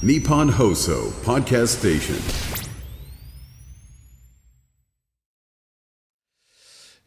[0.00, 2.14] Nippon Hoso Podcast Station.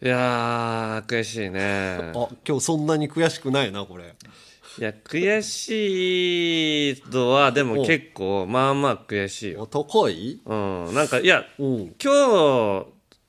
[0.02, 2.12] いやー悔しいね。
[2.14, 4.14] あ今日そんなに悔しくないなこれ。
[4.78, 9.62] いや悔しいのはでも結構まあまあ悔しいよ。
[9.62, 10.42] お高い？
[10.46, 11.96] うんなんかいやうん。
[12.04, 12.88] 今日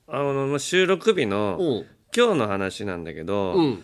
[0.09, 1.85] あのまあ収録日のうん。
[2.15, 3.83] 今日の話なんだけど、うん。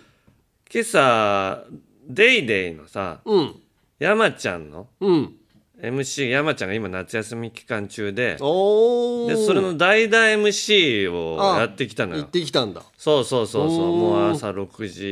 [0.72, 1.64] 今朝
[2.10, 3.56] 「デイデイのさうん。
[3.98, 5.36] 山ちゃんのうん
[5.82, 12.82] MC 山ちゃんが今夏休み期間中ででそれの代打 MC をやってきたの行っよてきたんだ。
[12.98, 13.96] そうそうそうそう。
[13.96, 15.04] もう朝6時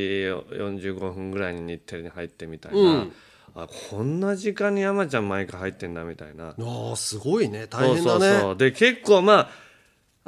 [0.55, 3.13] 45分ぐらいに日テレに入ってみたいな、うん。
[3.55, 6.49] あこんな時間に山ちゃん毎回入ってんだみたいな。
[6.49, 7.67] あーすごいね。
[7.67, 8.57] 大そうそう変だねそう。
[8.57, 9.49] で結構まあ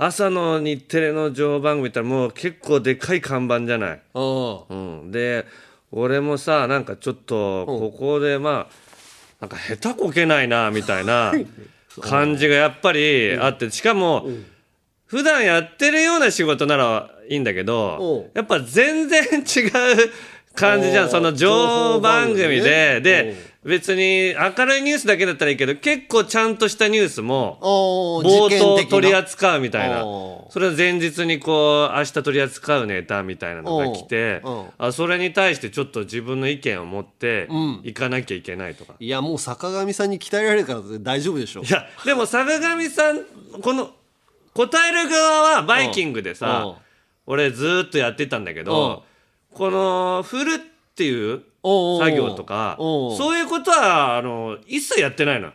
[0.01, 5.45] 朝の日テレの情報番組ってもう結構でかい看板じゃない、あうん、で
[5.91, 8.88] 俺もさなんかちょっとここでまあ
[9.39, 11.34] なんか下手こけないなみたいな
[12.02, 14.27] 感じがやっぱりあってしかも
[15.05, 18.37] 普段やってるような仕事ならいいんだけどう。
[18.37, 19.71] やっぱ全然違う
[20.54, 21.49] 感じじゃおんその情
[21.93, 22.95] 報番組で。
[22.95, 23.01] ね。
[23.01, 29.99] で別に明るいニュースだけだったらいいけど結構ちゃんとしたニュースもお冒頭取り扱うみたいな。
[30.01, 34.41] それを前日にこう明日取り扱うネタみたいなのが来て
[34.77, 37.81] あそれに対してちょっと自分の意見を持ってん。
[37.84, 41.61] いかなきゃいけないとか、いやもう坂上さんに鍛えられるから大丈夫でしょ。
[41.61, 43.23] いやでも坂上さん
[43.61, 43.91] この
[44.54, 46.76] 答える側はバイキングでさ
[47.27, 49.04] 俺ずーっとやってたんだけど
[49.54, 50.59] この振るっ
[50.95, 55.52] ていう作業とかそういうことはあの一切やってないの。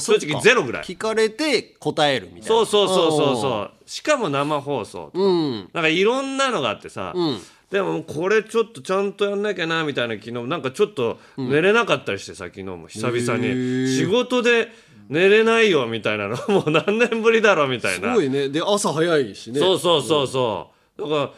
[0.00, 0.82] 正直ゼロぐらい。
[0.82, 2.46] 聞かれて答えるみたいな。
[2.46, 3.70] そうそうそうそうそう。
[3.86, 5.70] しかも生放送ううん。
[5.72, 7.40] なんかいろんなのがあってさ、ん。
[7.70, 12.88] でもこれちょっとちゃんとやんなきゃなみたいな昨日なんかちょっと寝れなかったりしてさ昨日も。
[12.88, 13.96] 久々へにー。
[13.96, 14.68] 仕事で
[15.08, 16.36] 寝れないよみたいなの。
[16.48, 18.08] もう何年ぶりだろみたいな。
[18.10, 18.48] すごいね。
[18.48, 19.60] で朝早いしね。
[19.60, 21.02] そうそうそうそう。
[21.02, 21.30] だから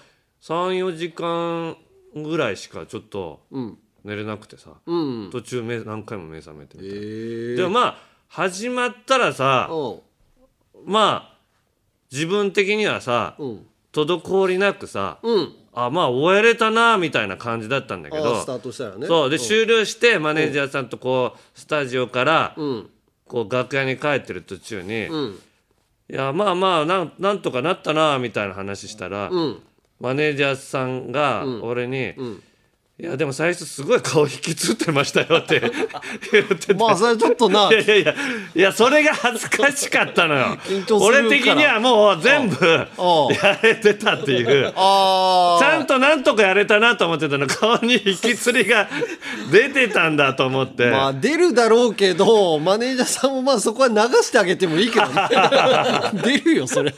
[0.42, 1.76] 34時間
[2.14, 4.96] ぐらいしかちょっとうん寝れなくてさ、う
[5.26, 5.30] ん。
[5.32, 6.94] 途中目何回も目覚めてみたいな。
[6.96, 7.96] ええでもまあ
[8.28, 9.74] 始まったらさう。
[10.88, 11.36] んまあ
[12.12, 13.66] 自分的にはさうん。
[13.92, 15.52] 滞りなくさうん。
[15.74, 19.06] あまあ終えれたなみたいな感じだったんだけどスタートしたらね。
[19.08, 19.38] そうでん。
[19.40, 22.90] 終了してマネージャーさんとこうスタジオからうん。
[23.26, 25.38] こう楽屋に帰ってる途中にうん。
[26.08, 29.62] いやまあまあなんなんとかなったなみたいな話したらうん。
[29.98, 32.42] マネージャーさんが俺にん
[32.98, 35.60] 「いやでも最初すごい顔引きつってましたよ」って。
[36.32, 36.74] 言ってて。
[36.74, 37.68] まあそれちょっとな。
[37.68, 38.14] いやいやいや
[38.54, 40.56] いやそれが恥ずかしかったのよ。
[40.98, 44.72] 俺的にはもう全部やれてたっていう。
[44.74, 47.46] あちゃんとなんとかやれたなと思ってたの。
[47.46, 48.88] 顔に引きつりが
[49.52, 55.28] 出てたんだと思って、まあ出るだろうけどマネージャーさんもまあそこは流してあげてもいいけどね。
[56.24, 56.94] 出るよそれ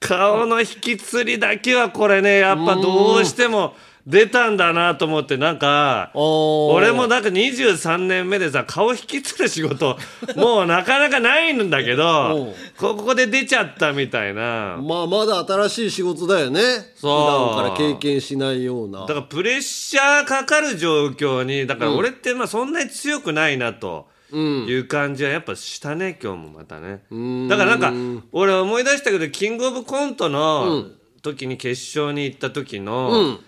[0.00, 3.74] 顔の引きつりだけはこれねやっぱどうしても
[4.06, 9.96] 出たんだなと思ってなんか俺俺もなんか23年目でさ顔引きつる仕事
[10.36, 12.54] もうなかなかないんだけおどう。
[12.78, 14.78] ここで出ちゃったみたいな。
[14.82, 16.60] まあまだ新しい仕事だよね。
[16.96, 17.54] そう。
[17.54, 19.00] 普段から経験しないような。
[19.00, 24.36] だからプレッシャーかかる状況にだから俺ってまあそんなに強くないなとい
[24.74, 27.04] う感じはやっぱしたね今日もまたね。
[27.48, 30.84] だからなんか俺思い出したけどキングオブコントの
[31.22, 33.38] 時に決勝に行った時の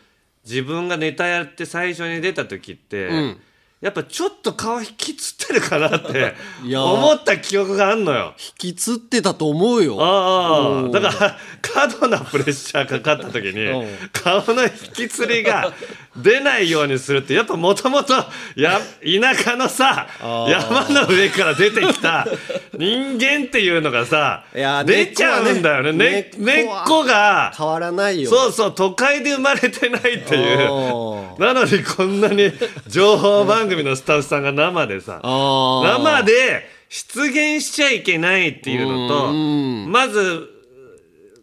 [0.47, 3.41] 自分がネタやって最初に出た時ってん。
[3.83, 6.35] やっぱちょっと顔引きつってるかなって
[6.75, 8.33] 思った記憶があんのよ。
[8.59, 9.99] 引きつってたと思うよ。
[10.01, 13.87] ああだから過度なプレッシャーかかった時にうん。
[14.15, 15.75] 顔の引きつりが
[16.17, 18.15] 出ないようにするってやっぱもともと
[18.57, 22.27] や田舎のさ山の上から出てきた
[22.79, 24.45] 人間っていうのがさ
[24.87, 25.93] 出ちゃうんだよね。
[25.93, 26.31] ね。
[26.39, 28.31] 根っこが変わらないよ。
[28.31, 30.67] そうそう都会で生まれてないっていう。
[30.67, 32.51] あなのにこんなに
[32.89, 39.91] 情報番組のスタッフさんが生でさ生で出現しちゃいけないっていうのとうん。
[39.91, 40.49] まず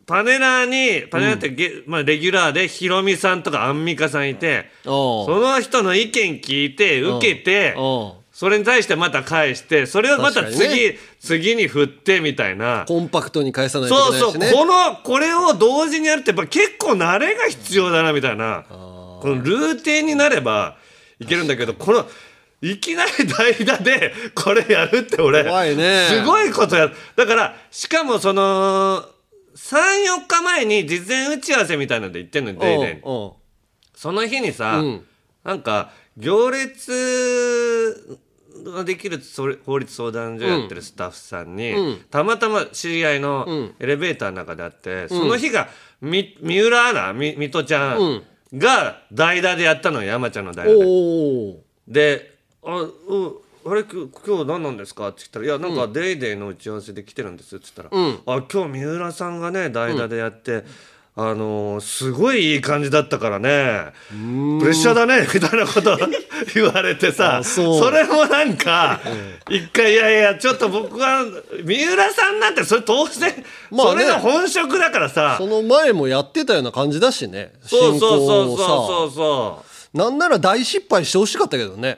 [0.06, 10.98] パネラーにパネラーってゲ、まあ、レギュラーでヒロミさんとかアンミカさんいておその人の意見聞いて受けておそれに対してまた返してそれをまた次、ね。
[11.19, 12.83] 次に振ってみたいな。
[12.88, 14.59] コンパクトに返さないといそうそう、けないしね。
[14.59, 18.65] このこれを同時にやるってやっぱ結構慣れが必要だなみたいな。
[18.68, 20.77] このルーティンになれば
[21.24, 22.06] いけるんだけどこの
[22.62, 26.08] いきなり代打でこれやるって俺怖いね。
[26.10, 29.04] すごいことやだからしかもその
[29.56, 33.02] 34日前に事前打ち合わせみたいなので言ってんのよデイデ
[33.96, 35.06] その日にさ、うん。
[35.44, 38.18] なんか行列
[38.66, 39.20] ができる
[39.66, 43.46] 法律相談所やってるスタッフさんに、たまたま知り合いの
[43.80, 45.68] エレベーターの中であって、その日が
[46.02, 48.24] み三浦アナみ水戸ちゃん
[48.55, 50.85] が代打でやったのよ山ちゃんの代打で。
[51.88, 52.33] で
[52.63, 52.91] 「あう
[53.65, 60.63] あれく今日何なんですか?」って言ったら「いやなんか『デイデイの打ち合わせで来てるんです」って言ったら「あ今日三浦さんがね代打でやって、
[61.15, 63.94] あのーすごいいい感じだったからね。
[64.10, 64.15] プ
[64.65, 65.95] レッシャーだね」 みたいなこと
[66.56, 67.38] 言われてさ。
[67.38, 67.92] あそう。
[67.92, 69.00] れもなんか
[69.48, 71.24] 一回「いやいやちょっと僕は
[71.63, 73.92] 三浦さんなんてそれ当然、まあね。
[73.92, 75.36] それが本職だからさ。
[75.38, 77.54] その前もやってたような感じだしね。
[77.63, 79.15] そうそうそうそうをそうさ。
[79.15, 79.63] そ
[79.94, 81.98] なんなら大失敗してほしかったけどね。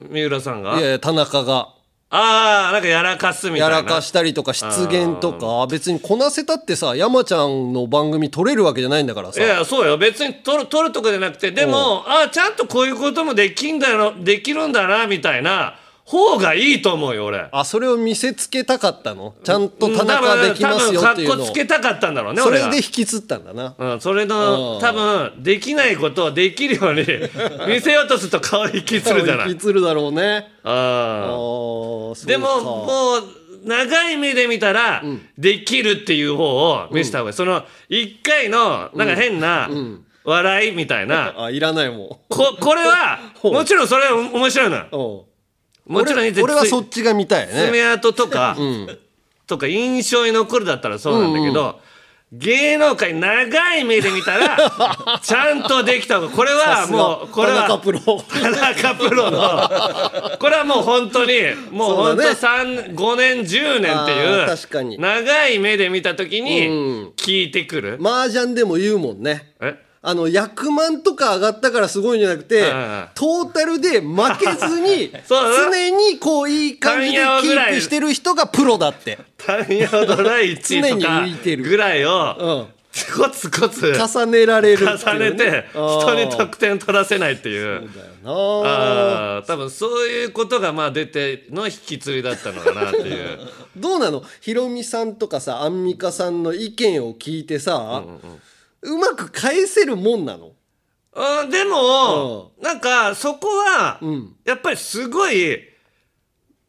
[0.00, 0.78] う三浦さんが？
[0.78, 1.68] いやいや田中が
[2.14, 3.76] ああなんかやらかすみたいな。
[3.76, 9.42] やらかしたりとか失言とか別にこなせたってさ山ちゃんの番組撮れるわけじゃないんだからさ。
[9.42, 9.96] いやそうよ。
[9.96, 17.48] 別に取る取るとかじゃなくてでもあちゃんとこういうこともできんだよできるんだなみたいな方がいいと思うよ俺。
[17.52, 19.34] あそれを見せつけたかったの？
[19.44, 21.36] ちゃんと田中できますよっていうのを。
[21.36, 23.74] 多分かっこつけたかったんだろうねそれで引きつったんだな。
[23.78, 24.80] うん、それのうん。
[24.80, 27.04] 多分できないことをできるように
[27.68, 29.50] 見せようとすると顔引きするじゃない。
[29.50, 30.52] 引きつるだろうね。
[30.64, 35.02] ああでももう長い目で見たら
[35.38, 39.70] できるっていう方を見せた方がいい、その一回のなんか変な
[40.24, 44.82] 笑いみたいな、あいらないもここれは もちろんそれは面白いのよ。
[44.82, 45.28] んう。
[45.28, 45.31] ん
[45.86, 47.52] もちろん俺俺はそっちが見たいね。
[47.66, 48.56] 爪痕とか、
[49.46, 51.80] とか印象に残るだったらそうなんだけど、
[52.34, 54.56] 芸能界長い目で見たら
[55.22, 57.92] ちゃんとできた方がこれはもうこれは田中プ
[59.14, 59.30] ロ。
[59.30, 61.32] のこれはもう本当に
[61.70, 62.30] もう本当だね。
[62.30, 64.98] 3 5年10年ってあいうー確かに。
[64.98, 67.08] 長い目で見た時うにん。
[67.16, 69.52] 聞いてくる、麻雀でも言うもんね。
[69.60, 69.74] え？
[70.04, 79.18] あの100万とか上がったからすごいんじゃなくて、うんトータルで負けずに 常にこういい感じでキープしてる人がプロだって。
[79.38, 82.82] 単ヤドライ1位と常にか浮いてるぐらいをうん
[83.16, 87.88] コツコツ重ねられる重ねて人にあ得点取らせないっていう。
[87.88, 88.30] ーな。
[88.30, 93.38] あああ多分そういうことがまあ出ての引き継ぎだったのかなっていう。
[93.76, 94.22] どうなの？
[94.40, 98.26] ひろみさんとかさアンミカさんの意見を聞いてさ、う
[98.98, 100.52] まく返せるもんなの？
[101.14, 104.36] うんでもなんかそこはん。
[104.44, 105.58] やっぱりすごい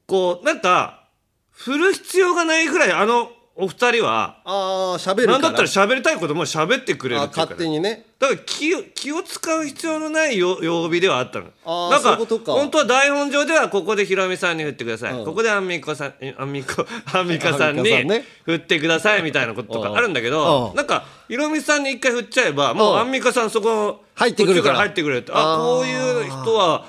[0.05, 1.07] こうなんか
[1.49, 5.33] 振る必要がないぐらいあのお二人はああ喋るから。
[5.33, 8.07] なんだったら喋りたいことも喋ってくれるあっていうか勝手にね。
[8.17, 11.45] だから気を気を使う必要のないよ曜日ではあったの。
[11.63, 12.53] あそういうことか。
[12.53, 15.25] 本当は台本上ではここでひろみさんに振ってください、うん。
[15.25, 16.83] ここでアンミカさんえアンミカ
[17.13, 18.25] アンミカさんにアンミカさんね。
[18.43, 19.85] 振ってくださいみたいなこととうん。
[19.85, 20.75] かあるんだけど、うん。
[20.75, 22.99] なんかひろみさんに一回振っちゃえばもううん。
[23.01, 26.85] アンミカさんそこ入ってくるから途中入ってくれってああーこういう人は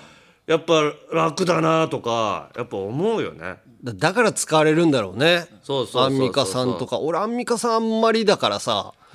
[0.46, 3.56] やっぱ楽だなとかやっぱ思うよね。
[3.84, 5.46] だだから使われるんだろうね。
[5.62, 6.98] そうそうアンミカさんとか。
[6.98, 8.94] 俺アンミカさんあんまりだからさ。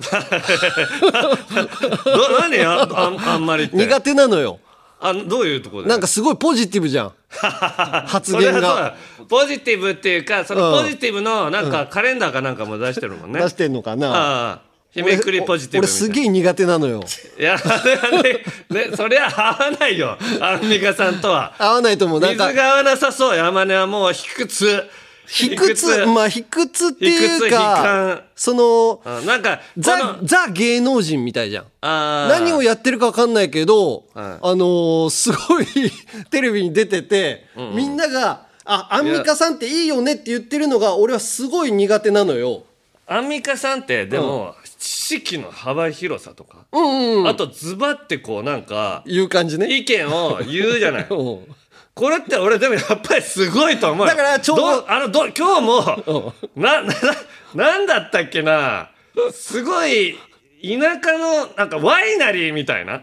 [2.04, 2.56] ど何？
[2.56, 3.76] やあんあんまりって。
[3.76, 4.60] 苦手なのよ。
[5.00, 5.88] あどういうところで？
[5.88, 7.12] なんかすごいポジティブじゃん。
[8.06, 8.60] 発言が。
[8.60, 8.94] だ
[9.28, 10.82] ポジティブっていうかそのうん。
[10.84, 14.08] ポジティブのなんかカレンダーかなんかも出してるもんね、出してんのかな。
[14.12, 17.04] ああ日めくりポジティブ俺すげえ苦手なのよ。
[17.38, 20.18] いやあれはねねそりゃ合わないよ。
[20.40, 21.54] アンミカさんとは。
[21.58, 22.20] 合わないと思う。
[22.20, 24.90] なんか水が合わなさそう山根はもう卑屈。
[25.26, 26.06] 卑屈。
[26.06, 31.64] まあ卑屈っていう卑屈悲か観そのあなんかこザのザ芸能人みたいじゃん。
[31.82, 32.40] あー。
[32.40, 35.66] 何をやってるか分かんないけど、はいあのーすごい
[36.30, 42.64] テレビに出てて、みんなが「あアンミカさんっていいよね」って言ってるのが俺はすごい苦手なのよ。
[43.06, 49.76] アンミカさんってでも、知識の幅広さとか、うんうん、あとズバってこうなんかいう感じね。
[49.76, 51.06] 意見を言うじゃない。
[51.10, 51.56] うん。
[51.94, 54.14] これって俺でもやっぱりすごいと思うよ。
[54.14, 56.94] だからちょうどどあのど今日もなな
[57.54, 58.90] なんだったっけな。
[59.32, 60.18] すごい
[60.62, 63.00] 田舎のなんかワイナリーみたいな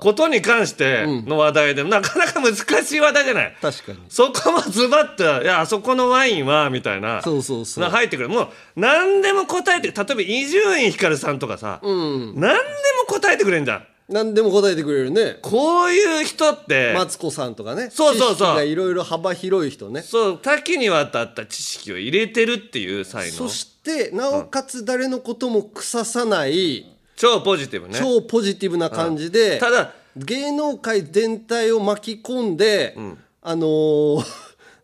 [0.00, 3.56] ことに関しての話題で、なかなか難しい話題じゃない。
[3.60, 3.98] 確かに。
[4.08, 7.84] そこもズバッと「いやあそこのワインは」みたいなそうそうそう。
[7.84, 8.28] な入ってくる。
[8.28, 12.34] もう何でも答えて例えば伊集院光さんとかさ、うん。
[12.40, 12.60] 何で
[12.98, 15.38] も答えてくれんじゃん何でも答えてくれるね。
[15.42, 17.90] こういう人って、マツコさんとかね。
[17.90, 18.36] そうそうそう。
[18.36, 20.02] 知識がいろいろ幅広い人ね。
[20.02, 23.36] そう多岐にわたった知識を入れてるっていう才能。
[23.36, 27.98] そしてなおかつ誰のことも腐さない、超ポジティブね。
[27.98, 32.96] 超ポジティブな感じで、ただ芸能界全体を巻き込んで、
[33.42, 34.24] あのー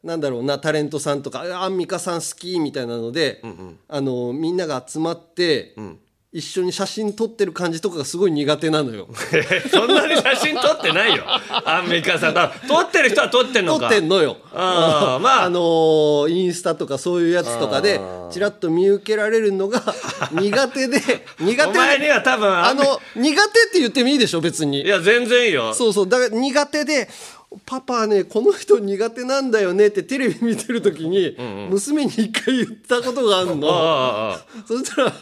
[0.04, 3.42] なんだろうなタレントさんとかあアンミカさん好きみたいなので、
[3.88, 5.74] あのーみんなが集まって、
[6.30, 9.08] 一緒に写真撮ってる感じとかがすごい苦手なのよ。
[9.72, 11.24] そんなに写真撮ってないよ。
[11.64, 12.34] アンミカさん。
[12.34, 14.36] だ撮ってる人は撮ってんの撮かってんのよ。
[14.52, 15.44] あーまあ。
[15.44, 17.98] あのーインスタとかそういうやつとかで
[18.30, 19.82] ちらっと見受けられるのが
[20.32, 21.00] 苦手で
[21.40, 24.42] 苦手 お前には多分あの苦手って言ってもいいでしょ？
[24.42, 24.82] 別に。
[24.82, 25.72] いや全然いいよ。
[25.72, 26.08] そうそう。
[26.08, 27.08] だから苦手で
[27.64, 31.34] パパはねこの人苦手なんだよねってテレビ見てる時に
[31.70, 35.12] 娘に一回言ったことがあるの、そしたら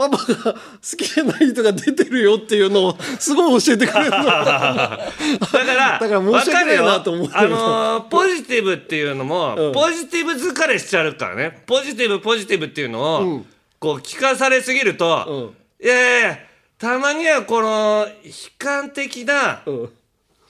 [0.00, 0.58] パパが好
[0.96, 4.16] きじゃない人が出てるよっていうのをすごい教えてくれるの。
[4.16, 9.72] だから だから申し訳ないなと思ってあのー ポジティブっていうのも、うん。
[9.72, 11.62] ポジティブ疲れしちゃうからね。
[11.66, 13.44] ポジティブポジティブっていうのを、
[13.78, 15.52] こう聞かされすぎると、
[15.82, 16.38] いやいやいや
[16.78, 19.90] たまにはこの悲観的なうん。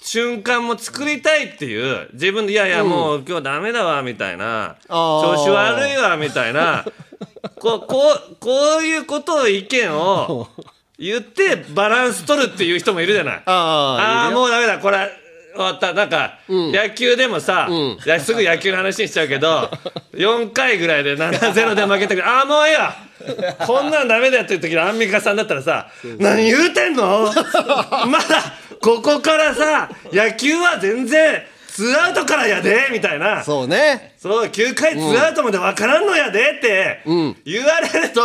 [0.03, 6.87] 瞬間も作りたいっていう自分でいやいやもう今日ダメだわみたいな、調子悪いわみたいな
[7.59, 10.49] こうこうこういうことを意見を
[10.99, 13.35] 言ってバランス取るっていう人もいるじゃない。
[13.37, 15.09] ああああもうダメだこれ
[15.55, 15.93] 終わった。
[15.95, 19.69] なんか、野球でもさ、いやすぐ野球の話にしちゃうけど
[20.15, 22.95] 4回ぐらいで7-0で負けたけどああもういいや
[23.67, 27.25] こんなんダメだよっていう時のアンミカさんだったらさ「何言うてんの？
[28.07, 31.43] まだここからさ野球は全然
[31.81, 33.43] ツーアウトからやで」みたいな。
[33.43, 34.13] そうね。
[34.19, 37.01] そう9回ツーアウトまで分からんのやでって
[37.47, 38.21] 言われると、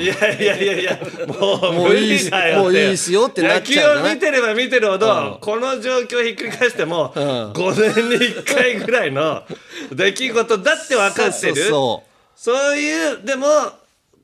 [0.00, 2.62] いやいやいやいやもう無もういい理だよって。
[2.62, 9.42] もういいっすよってなっちゃうじゃない野球を見てれば見てるほど、この状況をひっくり返しても、5年に1回ぐらいの
[9.92, 11.56] 出来事だって分かってる。
[11.64, 13.46] そうそういうでも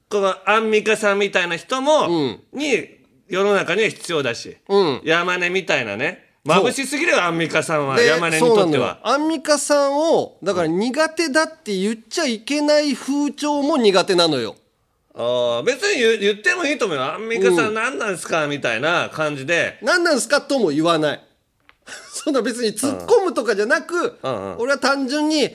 [0.09, 2.89] このアンミカさんみたいな人も、に
[3.29, 4.57] 世の中には必要だし、
[5.05, 8.99] 山根みたいなね眩しすぎるよアンミカさんはで山根にとっては。
[9.05, 14.57] アンミカさんをだから苦手だって言っちゃいけない風潮も苦手なのよ。
[15.15, 17.05] ああ別に言言ってもいいと思うよ。
[17.15, 19.79] アンミカさん何なんですかみたいな感じで。
[19.83, 21.25] 何なんすかとも言わない。
[22.13, 24.19] そんな別に突っ込むとかじゃなく、
[24.59, 25.51] 俺は単純に、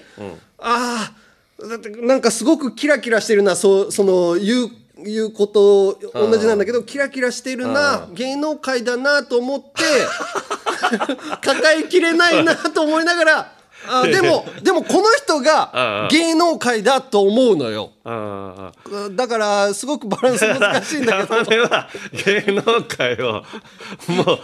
[0.58, 1.12] あ
[1.60, 4.70] あだってなんかすごくキラキラしてるなそうその言う
[5.04, 9.68] 言うこと同じなんだけど、キラキラしてるな、芸能界だなと思って
[11.42, 13.52] 抱えきれないなと思いながら
[13.90, 17.92] あ でもでもこの人が芸能界だと思うのよ。
[19.12, 21.36] だからすごくバランス難しいんだけど。
[21.38, 21.90] 山根は
[22.26, 23.44] 芸能界を
[24.08, 24.40] もう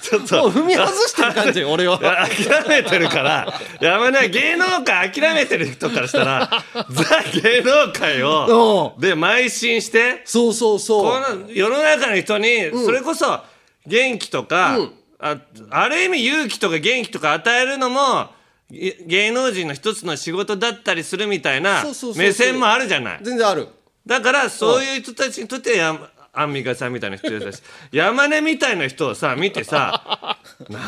[0.00, 0.50] ちょっと。
[0.50, 1.98] 踏み外してる感じ俺は。
[2.00, 3.60] いや諦めてるから。
[3.80, 7.04] 山根は芸能界諦めてる人からしたらザ
[7.42, 11.04] 芸能界をで邁進してそうそうそう。
[11.04, 13.40] この世の中の人にそれこそ
[13.86, 14.78] 元気とか、
[15.20, 15.36] あ
[15.70, 18.30] ある意味勇気とか元気とか与えるのも
[18.70, 21.84] い芸能人の一つの仕事だったりするみたいな
[22.16, 23.18] 目線もあるじゃない。
[23.22, 23.68] 全然ある。
[24.06, 25.94] だからそういう人たちにとってや
[26.32, 27.60] アンミカさんみたいな人だし
[27.92, 30.38] 山根みたいな人をさ見てさ
[30.70, 30.80] 「何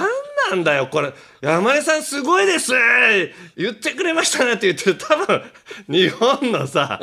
[0.51, 1.12] なんだよこれ。
[1.41, 2.73] 山根さんすごいです。
[3.57, 5.43] 言ってくれましたね」って言ってる多分
[5.89, 7.01] 日本のさ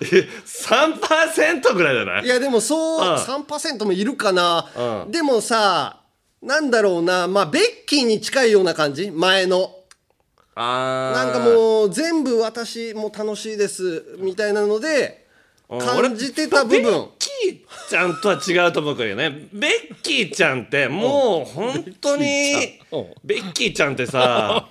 [0.00, 2.24] 3%ぐらいじゃない？
[2.24, 3.14] いやでもそううん。
[3.16, 4.66] 3%もいるかな、
[5.04, 5.10] うん。
[5.10, 5.97] でもさ
[6.42, 7.26] なんだろうな。
[7.26, 9.10] まあベッキーに近いような感じ？
[9.10, 9.74] 前の。
[10.54, 11.24] あー。
[11.24, 15.26] なんかもう全部私も楽しいですみたいなので
[15.68, 17.08] 感じてた部分
[17.42, 19.48] キーちゃんとは違うと思うけどね。
[19.52, 22.24] ベッキーちゃんってもう本当に
[22.90, 24.66] うんベッキーちゃんってさ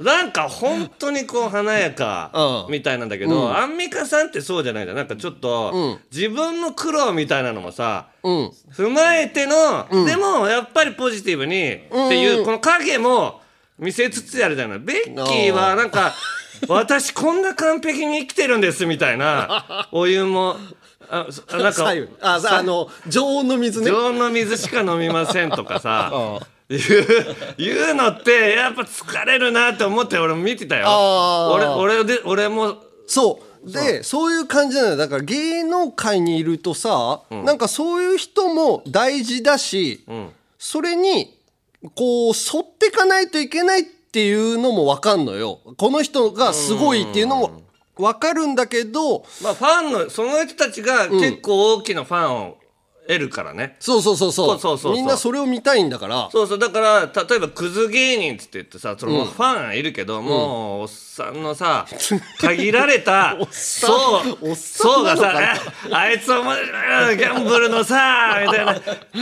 [0.00, 2.30] なんか本当にこう華やか
[2.66, 2.72] うん。
[2.72, 4.96] みたいなんだけど、アンミカさんってそうじゃないじゃん。
[4.96, 8.52] なんかちょっと自分の苦労みたいなのもさうん。
[8.72, 13.40] 踏まえての、でもやっぱりポジティブにっていうこの影も
[13.78, 14.78] 見せつつやるじゃない。
[14.78, 16.14] ベッキーはなんか
[16.66, 20.56] 私こんな完璧に生きてるんですみたいなお湯も
[21.10, 23.86] あそなんかああの常温の水ね。
[23.86, 26.12] 常温の水しか飲みませんとかさ。
[26.68, 26.82] 言う
[27.56, 31.50] 言うのってやっぱ疲れるなって思って俺も見てたよ。
[31.54, 32.76] 俺俺で俺も。
[33.06, 33.72] そう。
[33.72, 34.96] でそういう感じなのよ。
[34.98, 40.04] だから芸能界にいるとさ、なんかそういう人も大事だし、
[40.58, 41.34] それに
[41.94, 45.60] こう沿ってかないといけないっていうのも分かんのよ。
[45.78, 47.62] この人がすごいっていうのも
[47.98, 52.58] わかるんだけど、まあファンの、その人たちが結構大きなファンを
[53.08, 53.76] 得るからね。
[53.80, 54.58] そうそうそうそう。
[54.58, 56.28] そうそうみんなそれを見たいんだから。
[56.30, 61.86] そうそう、だから、例えばクズ芸人っつって言ってさ、そのファンいるけど、もう、おっさんのさ、
[62.38, 65.54] 限られた、そ うおっさんそうがさ、
[65.90, 68.76] あいつ面白いギャンブルのさ、みたいな、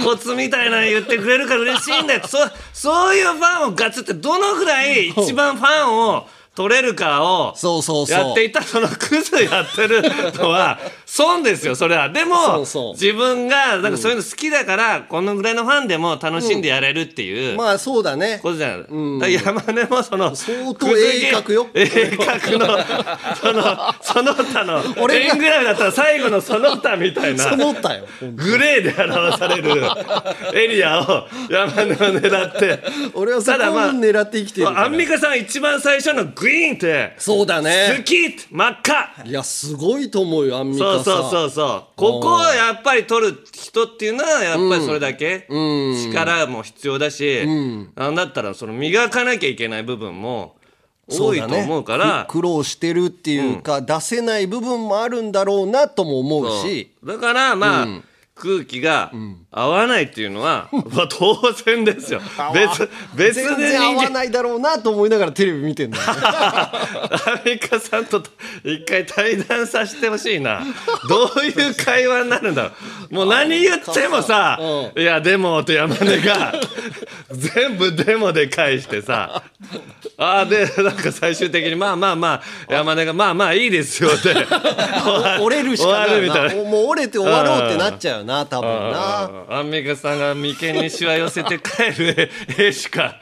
[0.04, 2.22] コツみたいなの言ってくれるから嬉しいんだよ。
[2.26, 2.38] そ
[2.72, 8.18] そういうファンをガツって、どのぐらい一番ファンを、取れるかをそうそうそう。
[8.18, 10.02] やっていたそのクズやってる
[10.34, 12.08] のは 損ですよそれは。
[12.08, 18.40] でも自分がなんかそういうの好きだから、このぐらいのファンでも楽しんでやれるっていう、まあそうだね。
[18.42, 18.88] ことじゃない、だか
[19.20, 21.66] ら山根もその相当鋭角よ。
[21.74, 22.78] 鋭角の
[23.38, 24.82] そのその他の
[25.12, 28.06] 円グラフだったら最後のその他みたいなその他よ。
[28.34, 29.82] グレーで表される
[30.54, 32.82] エリアを山根は狙って。
[33.12, 39.22] 俺はそこを狙って生きてるアンミカさん一番最初のグイーンってそうだ好ねきって真っ赤。
[39.24, 41.04] いやすごいと思うよアンミカさん。
[41.04, 41.84] そうそうそうそう。
[41.96, 45.46] ここをやっぱり取る人っていうのはやっぱりそれだけ。
[45.48, 47.46] 力も必要だし、
[47.94, 50.56] なんだったらその磨かなきゃいけない部分も
[51.08, 52.26] 多いと思うから。
[52.28, 56.92] く苦労してるっていうか、出せない部分もあるんだろうなとも思うし。
[57.04, 57.86] だからまあ、
[58.38, 59.10] 空気が
[59.50, 62.20] 合わないっていうのは、 まあ当然ですよ。
[62.52, 68.22] 別別全で合わないだろうなと思いながらテレビ見てんだよ アメリカさんと
[68.62, 70.62] 一回対談させてほしいな。
[71.08, 72.70] どういう会話になるんだろ
[73.10, 73.14] う。
[73.14, 74.60] もう何言ってもさ
[74.94, 76.54] 「いやでも」と山根が
[77.30, 79.42] 全部「でも」で返してさ。
[80.18, 84.34] ああでなんか最終的にまあまあまあ山根が「まあまあいいですよ」って。
[85.40, 86.34] 折れるしかないな。
[86.48, 86.54] な。
[86.54, 89.44] もう折れて終わろうってなっちゃうよな多分な。
[89.48, 93.20] アンミカさんが眉間にしわ寄せて帰る絵しか。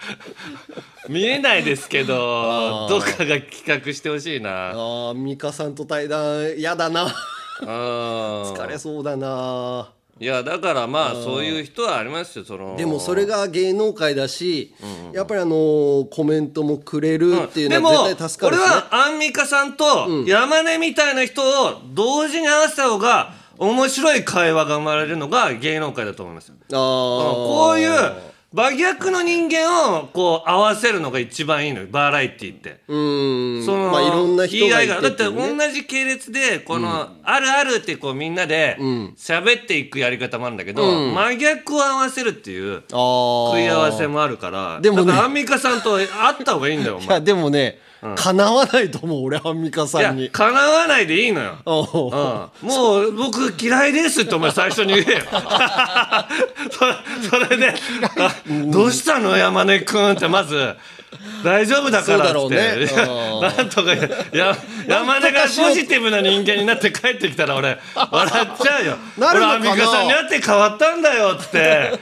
[1.08, 4.70] 見えないですけどどっかが企画してほしいな。
[4.70, 7.14] あーミカさんと対談やだな。
[7.60, 9.90] 疲疲れそうだな。
[10.20, 12.76] いやだからまあそういう人はありますよその。
[12.76, 14.72] でもそれが芸能界だし、
[15.12, 26.54] やっぱりあのーコメントもくれるっていうでものは絶対助かるし、ね、俺はアンミカさんと山根みたいな人を同時に合わせた方が面白い会話が生まれるのが芸能界だと思いますよ。
[26.70, 27.90] こういう
[28.54, 31.88] 真逆の人間をこう合わせるのが一番いいのよ。
[31.90, 32.82] バラエティーって。
[32.86, 33.66] うーん。
[33.66, 35.32] そのまあいろんな人がいだって同
[35.72, 38.76] じ系列でこの「あるある」ってこうみんなで
[39.18, 44.78] 喋っていくやり方もあるんだけど、真逆を合わせるっていう食い合わせもあるから。
[44.80, 45.12] でもね。
[45.12, 46.08] アンミカさんと会っ
[46.44, 47.80] た方がいいんだよおいや前でもね、
[48.16, 50.28] 叶わないと思う俺アンミカさんに。
[50.28, 51.56] 叶わないでいいのよ。
[51.64, 52.12] おう。
[52.62, 52.68] うん。
[52.68, 55.24] もう僕嫌いですってお前最初に言えよ。
[56.70, 57.74] そ それで
[58.18, 58.34] あ
[58.70, 60.74] 「どうしたの山根君」ってまず
[61.42, 62.88] 「大丈夫だから」って、
[63.56, 63.94] なんとか
[64.32, 68.96] や山根がポジティブな人間になって帰ってきたら俺笑っちゃうよ。
[69.18, 69.60] なるのかな？
[69.60, 71.98] 俺アンミカさんに会って変わったんだよって。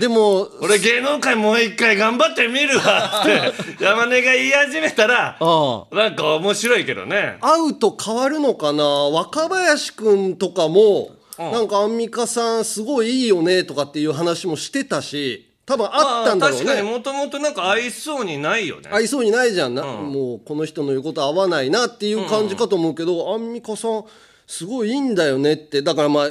[0.00, 3.52] でも 俺芸能界もう一回頑張ってみるわって。
[3.84, 7.38] 山根が言い始めたらあなんか面白いけどね。
[7.40, 8.84] 会うと変わるのかな？
[8.84, 18.90] 若林くんとかも、なんかアンミカさんすごいいいよねとかっていう話もしてたし多分あったんだろうまあ、確かにねもともとなんか合いそうにないよね。
[18.92, 24.04] 合いそうにないじゃんな、もうこの人の言うこと合わないなっていう感じかと思うけど、アンミカさん
[24.46, 25.82] すごいいいんだよねって。
[25.82, 26.30] だからまあ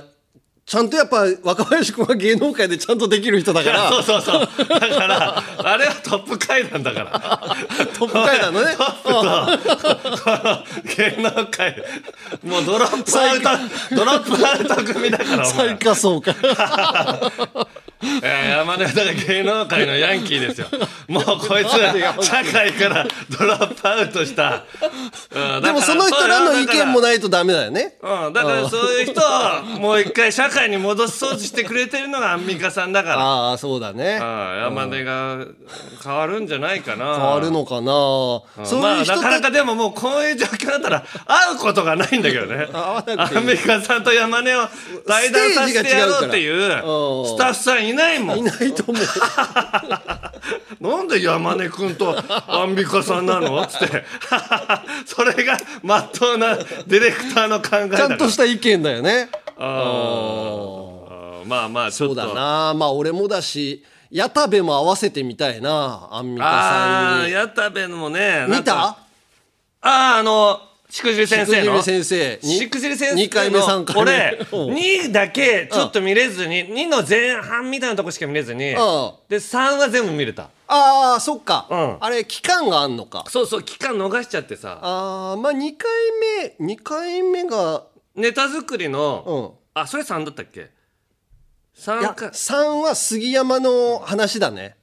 [0.65, 3.89] ちゃんとやっぱ若林君は芸能界でちゃんとできる人だから。
[3.89, 4.39] そうそうそう。
[4.67, 7.57] だからあれはトップ階段だから。
[7.97, 8.75] トップ階段のね。
[8.77, 9.09] トップ
[10.85, 11.83] と芸能界。
[12.43, 16.35] もうドロップアウトドロップアウト組だから最下層か。
[18.01, 20.67] 山根はだから芸能界のヤンキーですよ。
[21.07, 24.63] もうこいつ社会からドロップアウトした、
[25.35, 27.97] うんでもその人らの意見もないとダメだよね。
[28.01, 33.17] うん、だからそういう人をもう一回社会に戻そうとしてくれてるのがアンミカさんだから。
[33.19, 34.17] ああそうだね。
[34.17, 35.45] ああ山根が
[36.03, 37.15] 変わるんじゃないかな。
[37.17, 37.91] 変わるのかな。
[38.65, 42.67] そうまあいう人なかなかでももうこういう状況だったら会うことがないんだけどね。
[42.73, 43.03] ア
[43.39, 44.67] ンミカさんと山根を
[45.07, 47.27] 対談させてやろうっていううん。
[47.27, 48.39] スタッフさんいないもん。
[48.39, 49.05] いないと思う。
[50.79, 52.15] なんで山根君と
[52.47, 53.65] アンミカさんなの？
[53.65, 54.05] つって。
[55.05, 59.29] それがまっとうなディレクターの考えだちゃんとした意見だよね
[59.61, 61.47] あー。
[61.47, 62.27] まあまあちょそうっと。
[62.27, 67.35] だなまあ俺もだし矢田部も合わせてみたいなアンミカさんに。
[67.35, 68.79] ああ矢田部もね見た？
[68.79, 68.97] あ
[69.81, 71.81] ああのしくじり先生の？
[71.81, 72.53] しくじり先生に？
[72.57, 74.01] しくじり先生の2回目3回目。
[74.01, 74.75] 俺うん。
[74.75, 78.73] 2だけちょっと見れずに2の前半みたいなとこしか見れずにん。
[78.73, 78.77] で
[79.37, 80.49] 3は全部見れた。
[80.67, 81.97] ああそっか、うん。
[81.99, 83.25] あれ期間があんのか。
[83.27, 84.79] そうそう期間逃しちゃってさ。
[84.81, 85.89] ああまあ2回
[86.59, 87.83] 目2回目が
[88.15, 89.79] ネタ作りうのん。
[89.79, 90.59] あそれ3だったっけ？
[90.59, 90.69] いや
[91.77, 92.25] 3か。
[92.27, 94.75] 3は杉山の話だね。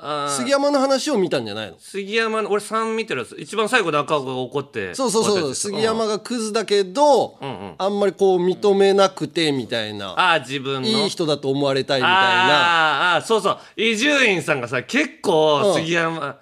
[0.00, 0.36] あー。
[0.36, 1.76] 杉山の話を見たんじゃないの？
[1.80, 3.34] 杉山の俺3見てるやつ。
[3.36, 4.94] 一番最後で赤が怒って。
[4.94, 7.74] そうそうそう杉山がクズだけど、んうん。
[7.78, 10.88] あんまりこう認めなくてみたいな、ああ自分の。
[10.88, 13.14] いい人だと思われたいみたいな。
[13.14, 13.58] あーあーそうそう。
[13.74, 16.38] 伊集院さんがさ結構うん杉山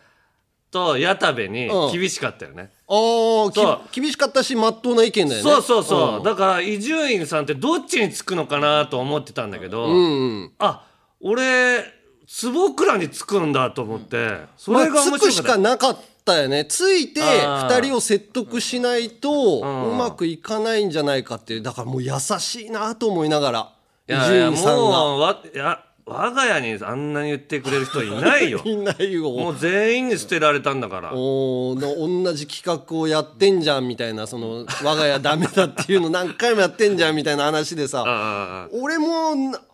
[0.71, 1.92] と矢田部にうん。
[1.92, 3.88] 厳しかったよね、あーそう。
[3.90, 5.51] き厳しかったしまっとうな意見だよね。
[5.51, 6.22] そうそうそう、ん。
[6.22, 10.53] だから伊集院さんってどっちにつくのかなと思ってたんだけど、うんうん。
[10.59, 10.87] あ
[11.20, 11.83] 俺
[12.29, 14.38] 坪倉につくんだと思って。
[14.57, 16.64] そまあれが面つくし白かった、かなかったよね。
[16.64, 17.77] ついてあー。
[17.77, 19.92] 2人を説得しないとん。
[19.92, 21.62] うまくいかないんじゃないかっていう。
[21.62, 23.72] だからもう優しいなと思いながら
[24.09, 24.77] 伊いやいや集院さんが。
[24.77, 28.61] もうわいや我が家にあんなに言ってくれる人いないよ。
[28.64, 29.23] いないよ。
[29.25, 31.12] もう全員に捨てられたんだから。
[31.12, 38.69] おーの同じ企画をやってんじゃんみたいなその我が家ダメだっていうの 何回もやってんじゃんみたいな話でさ。
[38.71, 39.33] 俺も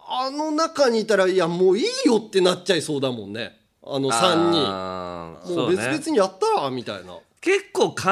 [0.09, 3.59] あの中にいたらいやもういいよってなっちゃいそうだもんね。
[3.85, 5.53] あの3人。
[5.53, 7.19] もそう別々にやったらみたいな。
[7.43, 8.05] 結構考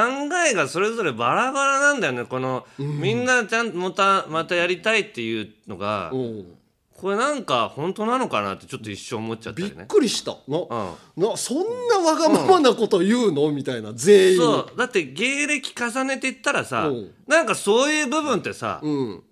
[0.47, 2.25] えがそれぞれバラバラなんだよね。
[2.25, 6.17] この、みんなちゃんとまたまたやりたいっていうのが、う。
[6.17, 6.60] ん
[7.01, 10.37] これなんか本当なのかなってちょっと一瞬思っちゃったびっりねくりした。
[10.47, 10.69] な,、う
[11.17, 14.37] なそんなわがままなこと言うのみたいな全員。
[14.37, 14.77] そう。
[14.77, 17.11] だって芸歴重ねていったらさ、うん。
[17.27, 19.23] なんかそういう部分ってさ、うん。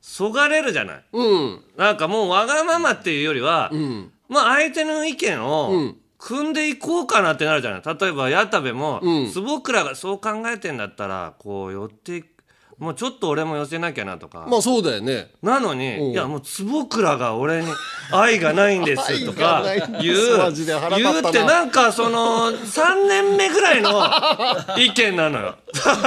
[0.00, 1.04] そがれるじゃない。
[1.12, 1.64] うん。
[1.76, 4.12] なんかもうわがままっていうよりは、ん。
[4.28, 5.96] まあ相手の意見をん。
[6.18, 7.82] 組んでいこうかなってなるじゃない。
[8.00, 9.30] 例えば矢田部も、うん。
[9.32, 12.35] 坪倉がそう考えてんだったらこう寄っていく
[12.78, 15.30] もうちょっと俺も寄せなきゃなとか、まあそうだよね。
[15.42, 16.10] なのに、うん。
[16.10, 17.68] いやもう坪倉が俺に
[18.12, 19.64] 愛がないんですとか
[20.02, 20.52] 言う。
[20.98, 24.06] 言うってなんかその3年目ぐらいの
[24.76, 25.54] 意見なのよ。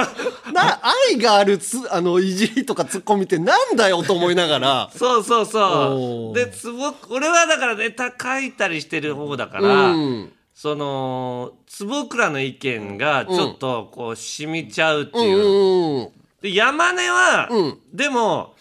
[0.54, 0.80] な
[1.10, 4.90] 愛があるつあのいじりとかツッコミってなんだよと思いながら。
[4.94, 6.38] そうそうそう。
[6.38, 10.32] で坪俺はだからネタ書いたりしてる方だから、うん。
[10.54, 15.22] その坪倉の意見がちょっとこう染みちゃうってう。
[15.22, 15.36] いう。
[15.36, 16.08] んうん
[16.40, 17.78] で山根は、うん。
[17.92, 18.54] でも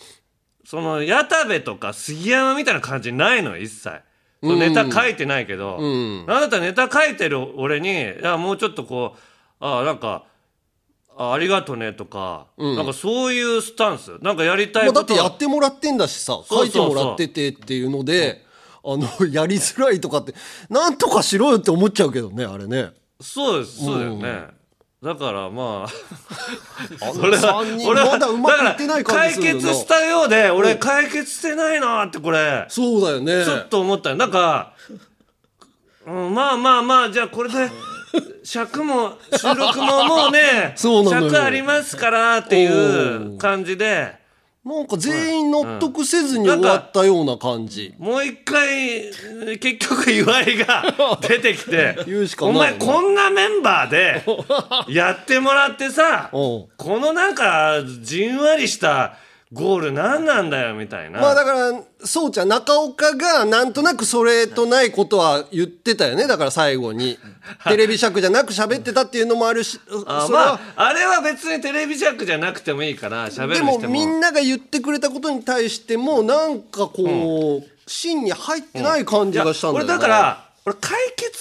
[0.65, 4.01] その矢田部とか杉山みたいな感じないのよ一切。
[4.41, 6.41] ネタ書いてないけど、んなん。
[6.41, 9.19] だったらネタ書いてる俺にいやもうちょっとこう
[9.59, 10.23] あなんか
[11.17, 14.17] あありがとねとか、なんかそういうスタンス。
[14.21, 18.45] なんかやりたいことってやってもらってんだしさ書いてもらっててっていうので
[18.85, 20.33] あのやりづらいとかって
[20.69, 22.91] なんとかしろよって思っちゃうけどねあれね。
[23.19, 24.47] そうですそうだよね、
[25.01, 25.87] だからまああ
[27.15, 32.65] それは3人俺はまだうまくいってない感じするよな決したようで俺解決してないなってこれ。
[32.67, 33.45] そうだよね。
[33.45, 34.17] ちょっと思ったよ。
[34.17, 34.73] なんか、
[36.05, 37.71] うん、まあまあまあじゃあこれで
[38.43, 44.18] 尺も収録ももうね 尺ありますからっていう感じで
[44.65, 50.83] なんか全員納得せずに終わったような感じ、もう一回結局岩井が
[51.21, 54.23] 出てきて言うしかおない前こんなメンバーで
[54.93, 56.65] やってもらってさうん。
[56.75, 59.15] このなんかじんわりした
[59.51, 61.19] ゴール何なんだよみたいな。
[61.19, 66.27] まあだからそうちゃん中岡がなんとなくそれとないことは言ってたよね。
[66.27, 67.17] だから最後に。
[67.67, 73.87] テレビ尺じゃなく喋ってたっていうのもあるしあそれはまああれは別にテレビ尺じゃなくてもいいから喋るでもも。
[73.87, 81.39] みんなが言ってくれたことに対してもなんかこう、芯に入ってない感じがしたんだよいや俺だから俺解決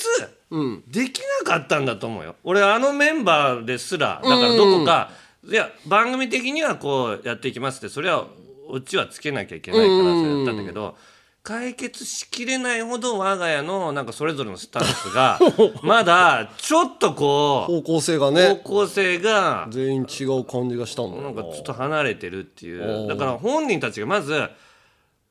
[0.88, 5.10] できなかったんだと思うよ、俺あのメンバーですらだからどこか、
[5.44, 8.26] いや番組的にはこうやっていきますってそれは
[8.68, 10.96] オチはつけなきゃいけないからそれやったんだけど、
[11.42, 15.38] 解決しきれないほど我が家のなんかそれぞれのスタンスが
[15.82, 21.30] まだちょっとこう方向性が方ね向性が全員違う感じがしたんだよな。
[21.30, 23.08] んかちょっと離れてるっていう。
[23.08, 24.48] だから本人たちがまず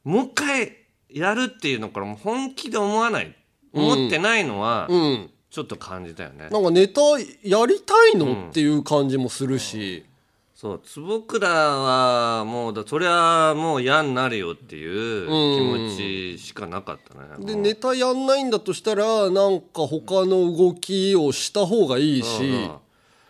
[0.03, 0.77] もう一回
[1.11, 3.35] やるっていうのからもう本気で思わない。
[3.73, 7.01] 思ってないのはうんちょっと感じたよね、なんかネタ
[7.41, 10.05] やりたいの、っていう感じもするし、
[10.53, 22.71] そう坪倉はもうだそれはもう嫌になるよっていう気持ちしかなかったね、でネタやんないんだとしたらなんか他の動きをした方がいいし、うん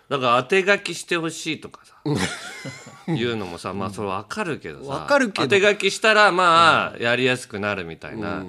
[0.09, 1.95] だから当て書きしてほしいとかさ。
[3.13, 4.89] いうのもさまあそれ分かるけどさ。
[4.89, 5.47] わかるけど。
[5.47, 8.45] 当て書きしたらまあやりやすくなるみたいな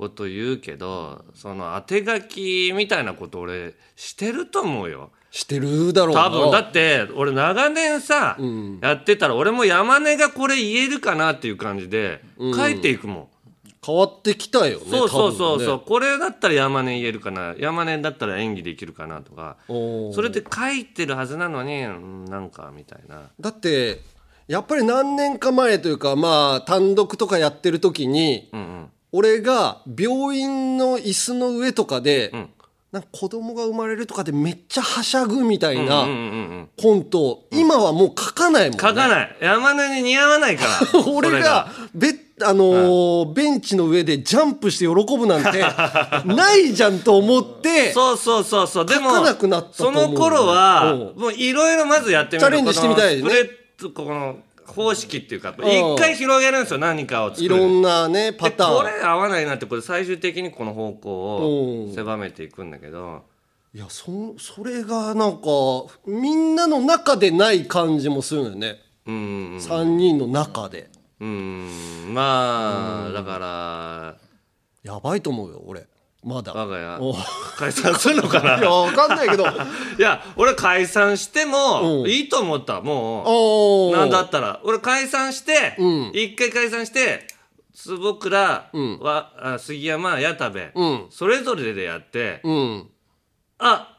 [0.00, 5.10] こと言うけどその当て書きみたいなこと俺してると思うよ。
[5.30, 6.24] してるだろうな。
[6.24, 6.50] 多分。
[6.50, 8.38] だって俺長年さ
[8.80, 13.28] やってたら俺も山根がこれ言えるかなっていう感じで書いていくもん。
[13.84, 15.82] 変わってきたよねそうそうそうそう、ね。
[15.86, 17.54] これだったら山根言えるかな。
[17.58, 19.58] 山根だったら演技できるかなとか。
[19.68, 23.28] それで書いてるはずなのにうんなんかみたいな。
[23.38, 24.00] だって
[24.48, 32.50] やっぱり何年か前というかまあ単独とかやってる時に、うんうん俺が病院の椅子の上とかで、ん。
[32.92, 36.18] なんか子供が生まれるとかでめっちゃはしゃぐみたいなうんうんう
[36.62, 38.78] んコント、今はもう書かないもんね。
[38.80, 39.36] 書かない。
[39.40, 41.00] 山根に似合わないから。
[41.06, 42.08] 俺がべ
[42.42, 45.60] あのーベンチの上でジャンプして喜ぶなんて
[46.24, 48.86] ないじゃんと思ってそうそうそうそう。
[48.86, 51.20] でも書かなくなったその頃はうん。
[51.20, 52.48] もういろいろまずやってみる。
[52.48, 53.30] チャレンジしてみたいね。
[53.94, 54.36] この
[54.72, 57.46] 方式っていうか一回広げるんですよ何かを作る。
[57.46, 58.84] いろんなねパターン。
[58.86, 61.90] れ合わないなってこれ最終的にこの方向うん。
[61.92, 63.24] を狭めていくんだけど。
[63.72, 65.46] いやそそれがなんか
[66.04, 69.14] みんなの中でない感じもするのよね、うん
[69.58, 70.90] 3人の中で。
[71.20, 71.68] うん
[72.12, 74.16] まあだから
[74.82, 75.86] やばいと思うよ俺
[76.22, 76.52] まだ。
[76.52, 76.98] 我が家。
[77.00, 77.14] お。
[77.56, 78.58] 解散するのかな？
[78.58, 79.44] いやわかんないけど。
[79.46, 79.48] い
[79.98, 82.10] や俺解散してもうん。
[82.10, 82.80] いいと思った。
[82.80, 83.96] もう。
[83.96, 84.60] なんだったら。
[84.64, 86.10] 俺解散してうん。
[86.14, 87.26] 一回解散して
[87.74, 88.38] 坪倉
[89.00, 91.06] はあ杉山矢田部うん。
[91.10, 92.90] それぞれでやってうん。
[93.58, 93.96] あ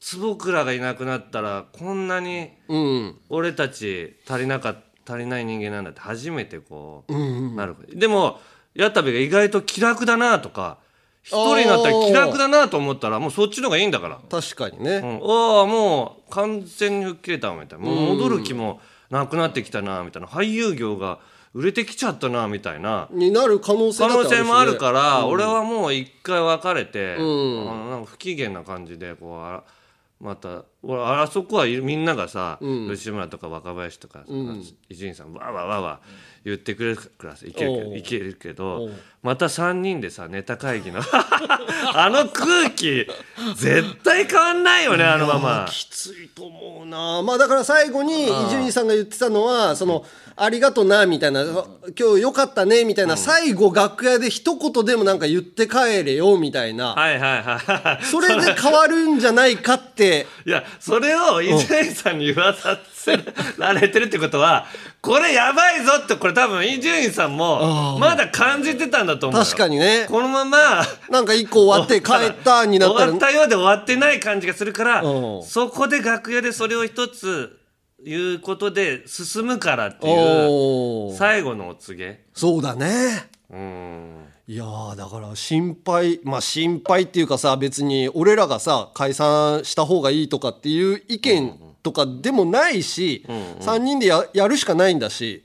[0.00, 3.18] 坪倉がいなくなったらこんなにうん。
[3.28, 4.76] 俺たち足りなか
[5.08, 7.74] 足りない人間なんだって初めてこう、なる。
[7.94, 8.38] でも
[8.74, 10.78] 矢田部が意外と気楽だなとか
[11.22, 17.84] 一人になったら気楽だなと思ったらもうそっちの方がいいんだから、確かにうね、ん、ああもう完全に吹っ切れたわみたいな。
[17.84, 18.80] もう戻る気も
[19.10, 20.28] なくなってきたなみたいな。
[20.28, 21.18] 俳優業が
[21.52, 23.08] 売れてきちゃったなみたいな。
[23.10, 27.16] になる可能性可能性もあるらから、俺はもう一回別れて、ん。
[27.16, 29.62] あのなんか不機嫌な感じでこうあ
[30.20, 34.24] また俺あそこはみんながさ、吉村とか若林とか
[34.88, 36.08] 伊集院さんわーわーわーわー
[36.44, 37.84] 言ってくれるからさいけるけおう。
[37.90, 38.90] どいけるけど
[39.22, 41.00] また3人でさネタ会議の
[41.94, 43.06] あの空気
[43.56, 45.66] 絶対変わんないよねあのまま。
[45.70, 47.22] きついと思うな。
[47.22, 50.04] まあだから最後に伊集院さんが言ってたのはその
[50.42, 51.42] 「ありがとな」みたいな
[51.98, 56.94] 「今日よかったね」みたいな最後楽屋で一言でもなんか言って帰れよみたいな。
[56.94, 58.04] はいはいはい。
[58.04, 60.26] それで変わるんじゃないかって。
[60.46, 63.18] いや、それを伊集院さんに言わさせ
[63.58, 64.66] られてるってことは、
[65.02, 69.44] これやばいぞって、これ多分伊集院さんも、まだ感じてたんだと思うよ。
[69.44, 70.06] 確かにね。
[70.08, 73.12] このまま、なんか一個終わって帰ったになったら。
[73.12, 75.42] 終わったようで終わってない感じがするからうん。
[75.44, 77.59] そこで楽屋でそれを一つ
[78.04, 82.24] 言うことで進むからっていう最後のお告げ。
[82.34, 83.28] そうだね。
[83.50, 84.24] うん。
[84.46, 95.44] いやーだから心配まあ心配っていうかさ別に俺らがさ解散した方がいいとかっていう意見とかでもないし、3人でややるしかないんだし、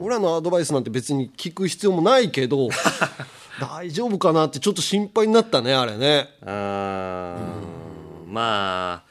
[0.00, 2.68] 俺らのアドバイスなんて別に聞く必要もないけど
[3.60, 6.28] 大丈夫かなってちょっと心配になったねあれね。
[6.44, 8.30] あー。
[8.32, 9.09] まあ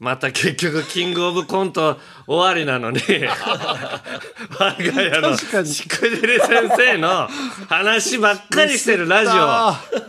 [0.00, 3.00] また結局キングオブコント終わりなのに。
[4.58, 5.82] 我が家のしくじ
[6.26, 7.28] り先生の
[7.68, 10.00] 話ばっかりしてるラジオ。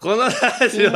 [0.00, 0.90] このラジオ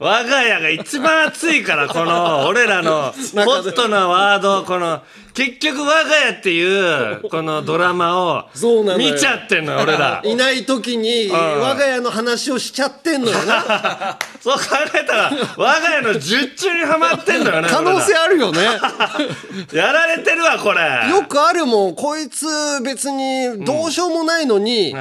[0.00, 5.02] 我が家が一番熱いからこの俺らのホットなワードこの
[5.34, 8.48] 結局我が家っていうこのドラマを
[8.98, 10.22] 見ちゃってんのよ俺ら。
[10.26, 14.18] いない時に我が家の話をしちゃってんのよな。
[14.40, 14.60] そう考
[14.94, 18.60] えたら我が家の術中にはまってんのよね 可能性あるよね。
[19.72, 21.08] やられてるわこれ。
[21.10, 21.94] よくあるもん。
[21.94, 22.46] こいつ
[22.82, 24.94] 別にどうしようもないのに、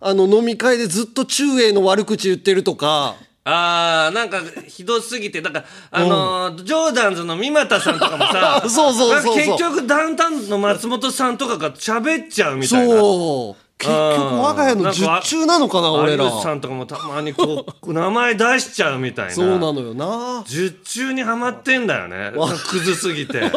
[0.00, 3.14] あの飲み会でずっと中英の悪口言ってるとか
[3.46, 9.36] あーなんかひどすぎてだからあのージョーダンズの三股さんとかもさ そうそうそうそう。
[9.36, 12.94] 結局ダウンタウンの松本さんとかが喋っちゃうみたいな。
[12.94, 13.64] そう。
[13.76, 14.00] 結局
[14.40, 16.24] 我が家の術中なのかな俺ら。
[16.24, 19.32] 有吉さんとかもたまにこう名前出しちゃうみたいな。
[19.32, 20.42] そうなのよな。
[20.46, 22.32] 術中にはまってんだよね。
[22.70, 23.50] クズすぎて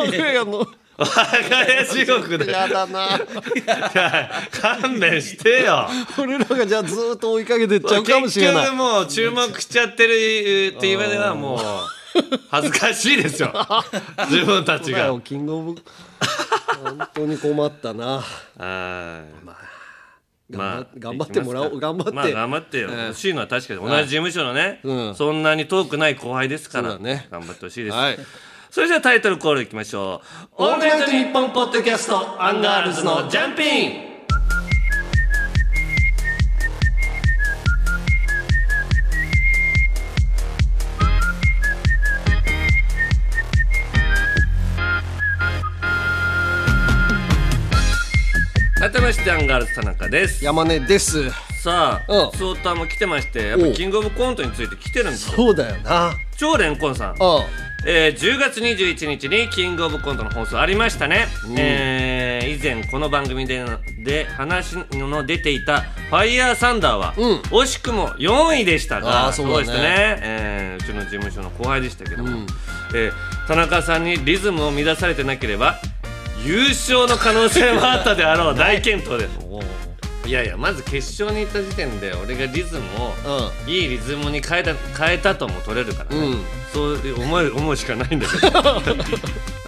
[0.98, 3.08] 我我が家地獄でやだな。
[4.52, 5.88] 勘弁してよ。
[6.18, 8.56] 俺らがじゃあずーっと追いかけてっちゃうかもしれない。
[8.56, 11.60] 結局もう注目しちゃってるっていう上ではもう
[12.50, 13.54] 恥ずかしいですよ。
[14.30, 15.20] 自分たちが。
[15.22, 15.76] キングオブ
[16.84, 18.24] 本当に困ったな。
[18.58, 19.48] はい
[20.50, 21.80] 頑張頑張ってもらおう。
[21.80, 22.12] 頑張って。
[22.14, 25.16] まあ頑張ってよ、ええ欲しいのは確かに同じ事務所のね、うん。
[25.16, 27.28] そんなに遠くない後輩ですから、ね。
[27.30, 28.18] 頑張ってほしいです、はい
[28.78, 30.22] それじゃあタイトルコールいきましょ
[30.60, 34.08] う「オールナイトニッポン」ポッドキャストアンガールズのジャンピン。
[48.80, 50.46] 改めましてアンガールズ田中です。
[50.46, 51.32] 山根です。
[51.64, 52.32] さあ、うん。
[52.38, 55.36] ツオタも来てましてやっぱキングオブコントについて来てるんですよ。
[55.36, 56.14] そうだよな。
[56.38, 57.16] 超レンコンさん。
[57.20, 57.44] あ
[57.86, 63.64] えー10月21日にキングオブコントの放送ありましたね、えー以前この番組で
[64.00, 67.38] で話の出ていた「ファイヤーサンダーは」うん。
[67.52, 69.80] 惜しくも4位でしたがそうでしたね、
[70.22, 72.46] えーうちの事務所の後輩でしたけども、
[72.96, 75.80] えー田中さんにリズムを乱されてなければ
[76.46, 79.38] 優勝の可能性もあったであろう大健闘です
[80.28, 83.14] いやいやまず決勝に行った時点で俺がリズムを
[83.66, 86.44] ういいリズムに変えた変えたとも取れるからね、うん。
[86.74, 88.60] そう思う思うしかないんだけど、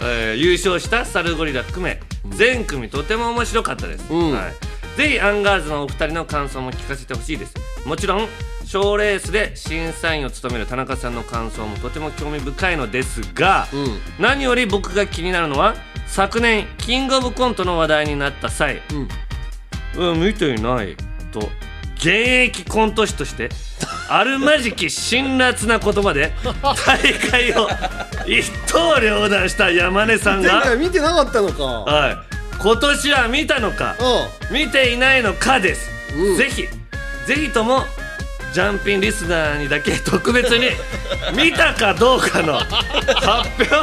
[0.04, 4.32] えー優勝したサルゴリラ含め全組とても面白かったです、うん。
[4.32, 7.54] はい、ぜひアンガールズのお二人の感想も聞かせてほしいです。
[7.86, 8.28] もちろん
[8.66, 14.22] 賞レースで審査員を務める田中さんの感想もとても興味深いのですが、ん。
[14.22, 15.74] 何より僕が気になるのは
[16.06, 19.08] 昨年キングオブコントの話題になった際、うん、
[20.16, 20.96] 見ていない
[21.32, 21.50] と
[21.96, 22.08] 現
[22.48, 23.50] 役コント師として
[24.08, 26.32] あるまじき辛辣な言葉で
[26.86, 27.68] 大会を
[28.26, 31.64] 一刀両断した山根さん前が、回見てなかったのか。
[31.64, 32.16] はい、
[32.58, 36.36] 今年は見たのかう見ていないのかです、うん。
[36.36, 36.66] ぜひ
[37.26, 37.84] ぜひとも
[38.52, 40.70] ジャンピンリスナーにだけ特別に
[41.36, 42.70] 見たかどうかの発
[43.58, 43.76] 表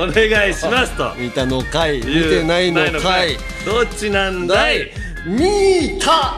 [0.00, 1.14] をお願いしますと。
[1.14, 3.36] ん見たのかい見てないのかい。
[3.64, 5.03] どっちなんだい？
[5.26, 6.34] 見た。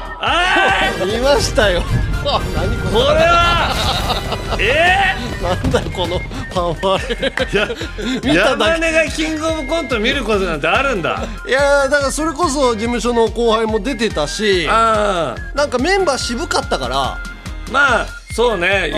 [1.05, 1.83] 見ましたよ。
[2.25, 3.75] あ何ここれは。
[4.59, 6.20] えれなんだよこの
[6.53, 11.25] パンファレー、見ただ山根がキングオブコント見ることなんてあるんだ。
[11.49, 15.35] いやーだからそれこそ事務所の後輩も出てたしな
[15.66, 17.18] んかメンバー渋かったから。
[17.72, 18.92] まあそうね。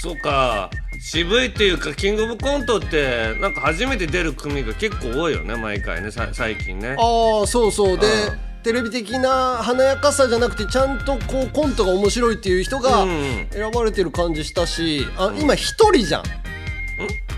[0.00, 0.70] そうか。
[1.00, 6.10] 渋いっていうかキングオブコントってなんか初めて出る組が結構多いよね毎回ね。
[6.10, 6.96] さ最近ね。
[6.98, 7.98] ああそうそう。
[7.98, 16.22] でうんテレビ的な華やかさじゃなくてちゃんとこうコントが面白いっていう人がうん選ばれてる感じしたしあ今一人じゃん。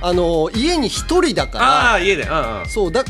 [0.02, 2.24] あの家に一人だあかあ家で。
[2.24, 3.04] あらそうだあ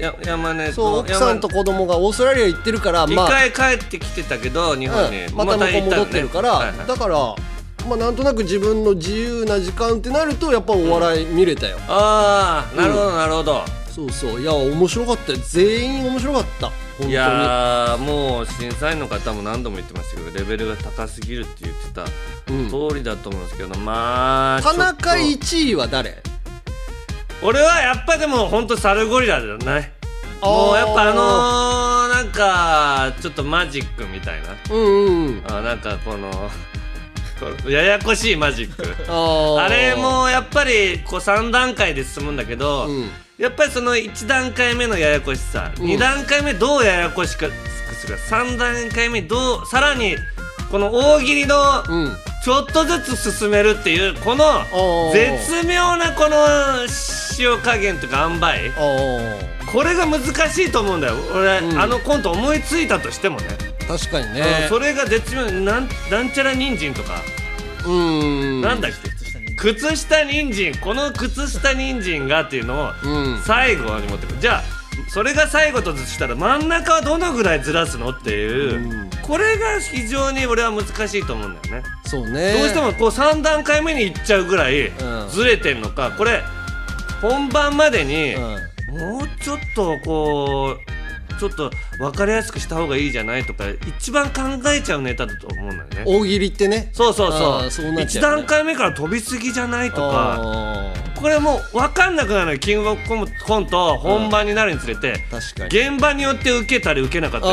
[0.00, 3.46] や山根そう奥さんと山子供がオーストラリア行ってるから根まあ。
[3.46, 5.34] 一回帰ってきてたけど日本に、うん。
[5.34, 6.86] また向こう戻ってるから、はいはい。
[6.86, 7.16] だから
[7.86, 14.40] まあなんとなく自分の自由な時間ってなるとやっぱお笑い見れたよ、ああなるほどなるほど、そうそう。
[14.40, 15.38] いや面白かったよ。
[15.50, 22.04] 全員面白かったいやーもう審査員の方も何度も言ってましたけどレベルが高すぎるって言ってた
[22.52, 22.68] うん。
[22.68, 26.10] 通りだと思うんですけど、まあ田中ちょっ1位は誰？
[26.12, 26.16] と
[27.42, 29.92] 俺はやっぱでも本当サルゴリラだよね
[30.40, 34.48] もうやっぱあのー、なんかちょっとマジックみたいな。
[34.70, 36.30] うんうんあなんかこの
[37.68, 38.82] ややこしいマジック。
[39.08, 45.72] あれもやっぱりこう3段階で進むんだけど、うんやっぱりその1段階目のややこしさ、ん。
[45.74, 47.50] 2段階目どうややこしく
[48.00, 50.16] するか3段階目どうさらに
[50.70, 51.56] この大喜利の
[51.88, 52.16] うん。
[52.44, 55.12] ちょっとずつ進めるっていうこのー。
[55.12, 56.36] 絶妙なこの
[57.38, 58.70] 塩加減とか塩梅。
[59.72, 61.14] これが難しいと思うんだよ。
[61.34, 61.78] 俺、うん。
[61.80, 63.48] あのコント思いついたとしてもね、
[63.88, 67.22] 確かにうんねそれが絶妙なんなんちゃら人参とか、
[67.86, 68.60] うん。
[68.60, 69.13] なんだっけ？
[69.56, 73.42] 靴下人参この靴下人参がっていうのをうん。
[73.44, 74.32] 最後に持ってく。
[74.32, 74.62] るじゃあ
[75.08, 79.10] それが最後としたら真ん中はどのぐらいずらすのっていう、うん。
[79.22, 82.54] これが非常に俺は難しいと思うんだよね、そうね。
[82.54, 85.28] どうしてもこう3段階目に行っちゃうぐらいうん。
[85.30, 86.42] ずれてんのかこれ
[87.20, 88.98] 本番までにうん。
[88.98, 90.93] もうちょっとこう
[91.50, 93.64] ちょっと分かりやすくした方がいいじゃないとか
[93.98, 96.04] 一番考えちゃうネタだと思うんだよね。
[96.06, 96.90] 大喜利ってね。
[96.92, 97.48] そうそうあそう。
[97.66, 98.42] ーそうなっち1ゃうね。
[98.42, 100.36] 段階目から飛びすぎじゃないとか。
[100.38, 102.58] あこれもう分かんなくなるのよ。
[102.58, 103.02] キングオブ
[103.46, 105.14] コント本番になるにつれて。
[105.14, 105.90] ー確かに。
[105.94, 107.46] 現場によって受けたり受けなかった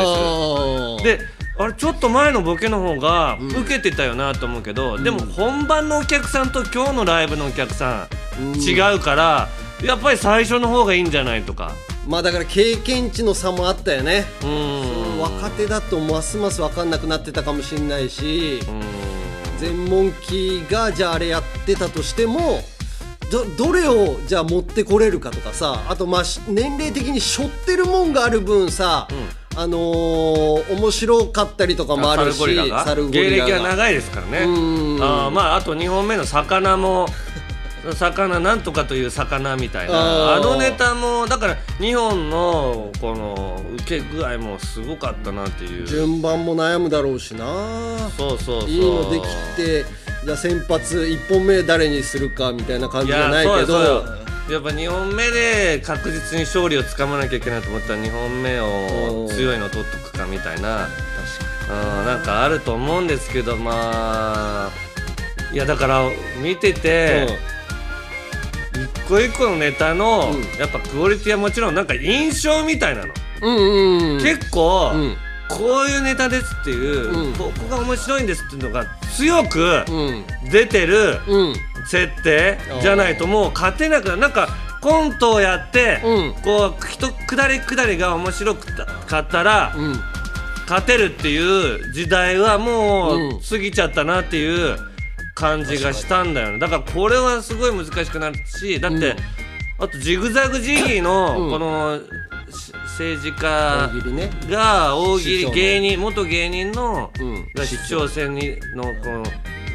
[1.00, 1.18] する。
[1.18, 8.08] であれちょっと前のボケの方が受けてたよなと思うけど、でも本番のお客さんと今日のライブのお客さ
[8.40, 8.60] んうん。
[8.60, 9.48] 違うから
[9.84, 11.72] やっぱり最初の方がいいんじゃないとか
[12.08, 14.24] まあだから経験値の差もあったよね。
[15.20, 18.58] 若手だとますます分かんなくなってたかもしれないし
[19.58, 22.60] 全問期がじゃああれやってたとしても
[23.30, 29.06] どどれをじゃあ持ってこれるかとかさあとまあし年齢的に背負ってるもんがある分さ、
[29.56, 32.44] あのー面白かったりとかもあるし
[33.12, 34.38] 芸歴は長いですからね。
[34.44, 35.02] うん。
[35.02, 37.06] あーまああと2本目の魚も
[37.94, 40.36] 魚なんとかという魚みたいな。
[40.36, 45.86] あのネタもだから2本のこの受け具合もすごかったなっていう。
[45.86, 47.44] 順番も悩むだろうしな。
[48.16, 48.70] そうそうそう。
[48.70, 49.84] いいのできて
[50.24, 54.22] じゃあ先発1本目誰にするかみたいな感じじゃないけど。
[54.50, 60.86] やっぱ2本目で確実に勝利をつかまなきゃいけないと思ったら2本目を強いの取っとくかみたいな。
[60.86, 64.70] うんなんかあると思うんですけどまあ
[65.52, 66.02] いやだから
[66.42, 67.28] 見てて、
[68.84, 70.42] 一個一個のネタの、うん。
[70.58, 73.12] やっぱクオリティはもちろんなんか印象みたいなの、
[73.42, 74.22] うんうんうん。
[74.22, 75.16] 結構、うん。
[75.48, 77.32] こういうネタですっていう、うん。
[77.34, 80.24] ここが面白いんですっていうのが強くうん。
[80.50, 81.54] 出てるうん。
[81.86, 84.20] 設定じゃないともう勝てなくなる。
[84.20, 84.48] なんか
[84.80, 86.34] コントをやって、うん。
[86.42, 90.00] こう一下り下りが面白かったら、うん。
[90.62, 93.28] 勝てるっていう時代はもうん。
[93.30, 94.78] う過ぎちゃったなっていう
[95.34, 96.58] 感じがしたんだよね。
[96.58, 99.16] だからこれはすごい難しくなるしだって、
[99.78, 101.50] あとジグザグジギーのうん。
[101.50, 101.98] この
[102.50, 103.90] し政治家
[104.50, 107.10] が大喜利芸人元芸人の
[107.64, 109.24] 市長選にのこの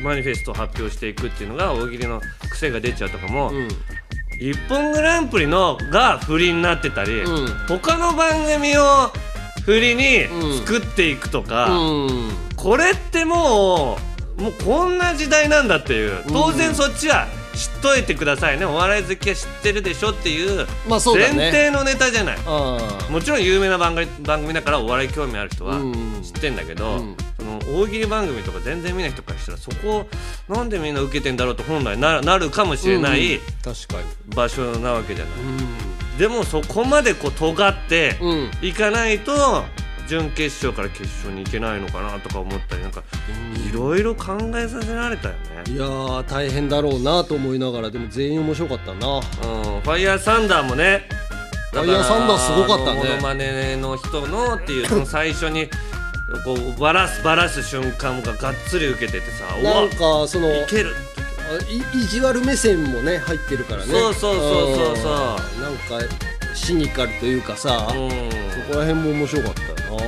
[0.03, 3.67] マニフェストを発表していくっていうのが大喜利の癖が出ちゃうとかも、うん。
[4.39, 7.47] 一本グランプリのが振りになってたり、うん。
[7.67, 9.11] 他の番組を
[9.65, 10.65] 振りにうん。
[10.65, 12.29] 作っていくとか、うん。
[12.55, 16.23] これってもうもうこんな時代なんだっていう。
[16.27, 18.65] 当然そっちは知っといてくださいね。
[18.65, 21.35] お笑い好きは知ってるでしょっていうまあそうだね。
[21.35, 27.17] 前提のネタじゃない、あもちろん有名な番組番組だからお笑い興味ある人はうん知ってんだけど、うん。
[27.39, 30.07] その大喜利番組とか全然見ない人からしたらそこ
[30.49, 33.95] をなんでみんな受けてんだろうと本来ななるかもしれないうん確か
[34.35, 35.33] 場所なわけじゃない、
[36.13, 38.51] にでもそこまでこう尖ってうん。
[38.61, 39.63] いかないと
[40.07, 43.03] 準決勝から決勝に行けないのかなとか思ったりなんか
[43.69, 45.39] いろいろ考えさせられたよね。
[45.71, 49.17] いやー大変だろうなと思いながらでも全員面白かったな。
[49.17, 51.03] うん、ファイヤーサンダーもね
[51.71, 52.99] ファイヤーサンダーすごかったね。
[52.99, 55.67] モノマネの人のっていうその最初に
[56.43, 60.95] こうバラすバラす瞬間ががっつり受けててさなんかそのいける
[61.49, 63.91] あい意地悪目線もね入ってるからね。
[63.91, 65.61] そうそうそうそうそうん。
[65.61, 65.99] なんか
[66.57, 68.09] シニカルというかさ、うん。
[68.09, 70.03] そこら辺も面白かったよな。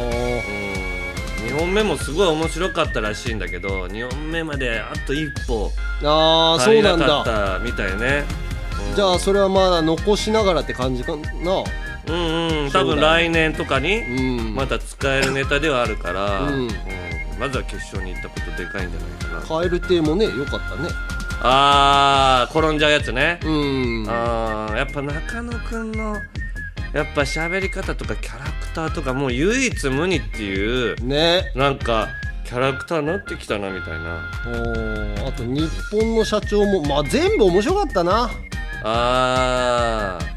[1.47, 5.71] 2本目もすごい面白かったらしいんだけど2本目まであと一歩
[6.03, 7.59] あーそうなんだ。
[7.63, 8.25] みたいね。
[8.95, 11.63] じゃあそれはまだ残しながらって感じかな。
[12.07, 12.71] うんうん。
[12.71, 14.55] 多分来年とかにうん。
[14.55, 16.53] また使えるネタではあるから、うん。
[16.53, 16.69] うん。
[17.39, 19.59] まずは決勝に行ったことでかいんじゃないかな。
[19.59, 20.89] カエル亭もねよかったね
[21.41, 24.05] あー転んじゃうやつね、うん。
[24.09, 26.15] あーやっぱ中野くんの
[26.93, 31.51] やっぱ喋り方とかキャラクターとかもう唯一無二っていうね。
[31.55, 32.07] なんか
[32.45, 34.31] キャラクターになってきたなみたいな。
[34.47, 38.31] おーあと日本の社長もまあ全部面白かったな。
[38.83, 40.29] ああー。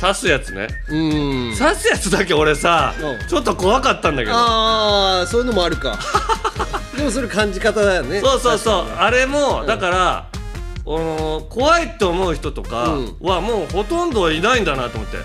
[0.00, 0.68] 刺すやつね。
[0.90, 1.56] ーうん。
[1.56, 3.26] 刺すやつだけ俺さうん。
[3.26, 4.36] ちょっと怖かったんだけど。
[4.36, 5.98] ああそういうのもあるか
[6.94, 8.20] でもそれ感じ方だよね。
[8.20, 8.84] そうそうそう。
[8.98, 9.66] あれも、うん。
[9.66, 10.28] だからあ
[10.86, 15.18] のー怖いって思う人とかうんはもうほとんどいないんだなと思って。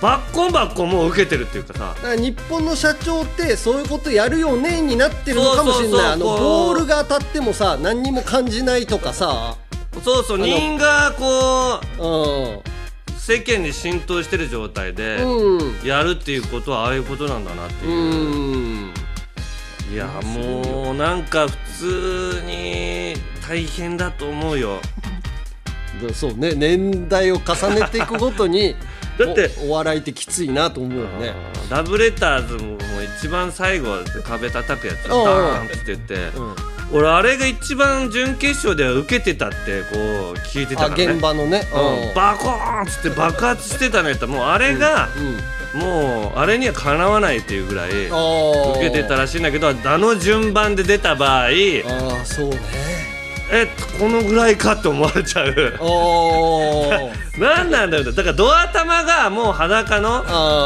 [0.00, 1.94] バッコンバッコンもう受けてるっていうかさ。
[1.96, 6.02] だから日本の社長ってそういうことやるよねになってるのかもしれそうそうそう。
[6.02, 9.56] ないあのこうボールが当たってもさ何にも感じないとかさ。
[10.02, 10.38] そうそう。
[10.38, 12.62] の人がこうんう
[13.16, 15.86] 世間に浸透してる状態でうん。
[15.86, 17.88] やるっていうことはああいうことなんだなってう。
[17.88, 17.98] いう、
[18.88, 18.94] ん
[19.90, 23.14] いやもうなんか普通に
[23.46, 24.80] 大変だと思うよ。
[26.06, 28.74] だ そうね年代を重ねていくごとに
[29.18, 31.34] だっておお笑いってきついなと思うよね。
[31.70, 32.78] ラブレターズももう
[33.18, 36.54] 一番最後壁叩くやつバーンって言って、うん。
[36.92, 41.04] 俺あれが一番準決勝では受けてたってこう聞いてたあからね。
[41.12, 41.66] 現場のね。
[41.74, 42.14] うん。
[42.14, 44.26] バコーンっつって爆発してたのやった。
[44.26, 48.10] らもうあれが、うんもうあれにはかなわないっていうぐらい受
[48.80, 52.58] けてたらしいんだけどあの順番で出た場合えああそうね。
[53.98, 55.54] このぐらいかって思われちゃう。
[57.38, 60.22] 何なんだよだからドア玉がもう裸の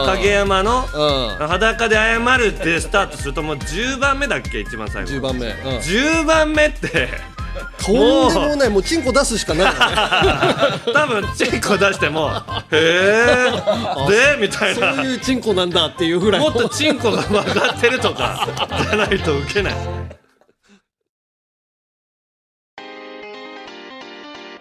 [0.07, 1.47] 影山のうん。
[1.49, 5.11] 裸で謝るってスタートするともう10番目だっけ一番最後。
[5.11, 7.09] 10番目、うん、10番目って
[7.79, 9.79] とんでもないもうチンコ出すしかないよね。
[10.93, 12.31] 多分チンコ出しても
[12.71, 13.51] 「へえ」
[14.39, 14.95] でみたいな。
[14.95, 18.49] そういうチンコなんだっていうぐらいもっとチンコが曲がってるとか
[18.91, 19.75] じゃないとウケない。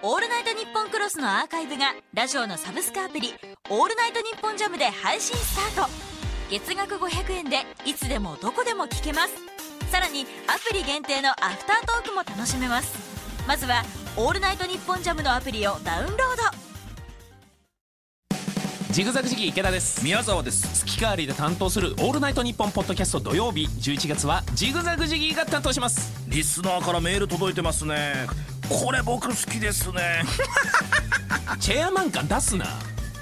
[0.01, 3.33] オールナイトニッポンクロスのアーカイブがラジオのサブスクアプリ
[3.69, 5.89] 「オールナイトニッポンジャムで配信スタート。
[6.49, 9.33] 月額500円でいつでもどこでも聞けます
[9.91, 12.93] さらにアプリ限定のアフタートークも楽しめます。
[13.47, 13.83] まずは
[14.17, 16.65] 「オールナイトニッポンジャムのアプリをダウンロード。
[18.91, 20.03] ジグザグジギー池田です。
[20.03, 20.85] 宮沢です。
[20.85, 26.13] 月替わりで担当する「オールナイトニッポン」ポッドキャスト土曜日11月はジグザグジギーが担当します。
[26.27, 28.27] リスナーからメール届いてますね。
[28.69, 30.23] これ僕好きですね。
[31.59, 32.65] チェアマン感出すな。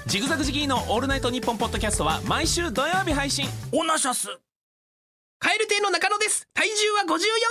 [0.06, 3.48] ジグザグジギーの「オールナイトニッポン」ポッドキャストは毎週土曜日配信。
[3.72, 4.28] オナシャス
[5.44, 6.48] カエル亭の中野です。
[6.54, 7.06] 体重は54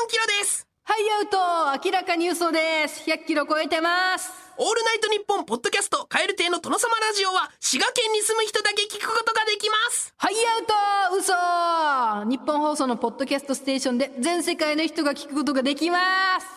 [0.10, 0.66] キロです。
[0.84, 1.86] はいアウト。
[1.86, 3.08] 明らかに嘘です。
[3.08, 4.32] 100キロ超えてます。
[4.58, 10.12] オールナイトニッポンポッドキャストカエル亭の殿様ラジオは滋賀県に住む人だけ聞くことができます。
[10.18, 12.26] はいアウト。
[12.26, 12.32] 嘘。
[12.32, 16.00] 日本放送のポッドキャストステーションで全世界の人が聞くことができま
[16.42, 16.48] す。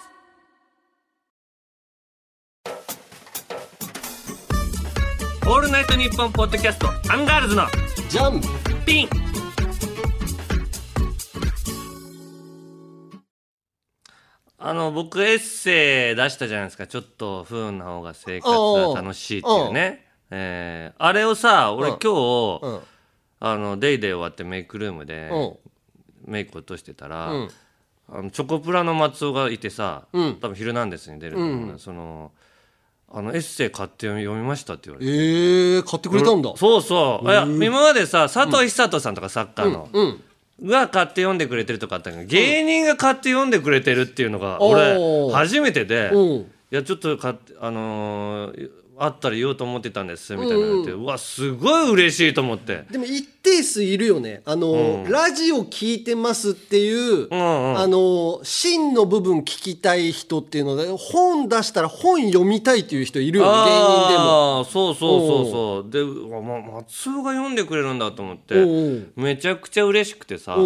[5.47, 7.67] オールナイトニッポン」ポッドキャストアンガールズの
[8.09, 8.41] ジャン
[8.87, 9.26] ピン
[14.69, 16.89] あの僕エッセイ出したじゃないですか。
[16.89, 21.99] ちょっと不運な方が生活が楽しいっていうね、えーあれをさ俺うん。
[22.03, 22.81] 今日、うん。
[23.39, 26.33] あのデイデイ終わってメイクルームでうん。
[26.33, 27.49] メイク落としてたら、うん。
[28.09, 30.37] あのチョコプラの松尾がいてさ、うん。
[30.41, 32.33] 多分「ヒルナンデス」に出ると思うなその
[33.09, 35.13] あのエッセイ買って読みましたって言われて。
[35.13, 36.53] ええ買ってくれたんだ。
[36.57, 37.31] そうそう。
[37.31, 40.25] いや今までさ佐藤久人さんとか作家の、うん
[40.65, 45.33] が買って読んでくれてるとかあったけど芸人が買って読んでくれてるっていうのがお俺ー。
[45.33, 46.23] 初めてでうん。
[46.39, 52.85] いやちょっと買ってあのーあったら言おうと思ってたんですみたいなの言われてうわすごい嬉しいと思って。
[52.91, 54.43] でも一定数いるよね。
[54.45, 57.79] あの、ラジオ聞いてますっていう、んうん。
[57.79, 64.65] あの真の部分聞きたい人っていうので本出したら本読みたいっていう人いるよね芸人でも。
[64.65, 65.91] そうそうそうそう。
[65.91, 68.55] でうわま松尾が読んでくれるんだと思って
[69.17, 70.57] めちゃくちゃ嬉しくてさ。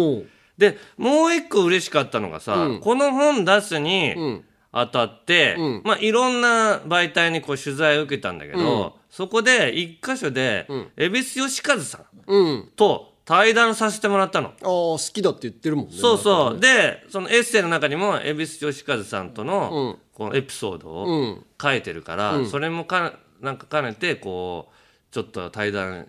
[0.57, 2.79] でもう一個嬉しかったのがさ、うん。
[2.79, 4.41] この本出すに
[4.73, 5.81] んあたって、うん。
[5.83, 10.67] まあいろんな媒体にこう取材を受けたんだけど、そこで一箇所で、
[10.97, 12.69] 恵比寿義和さんうん。
[12.75, 14.47] と対談させてもらったの。
[14.47, 16.59] ああ好きだって言ってるもんねそうそう。
[16.59, 21.45] でそのエッセイの中にも恵比寿義和さんとのこのエピソードうをん。
[21.61, 26.07] 書いてるから、それもかなんか兼ねてこうちょっと対談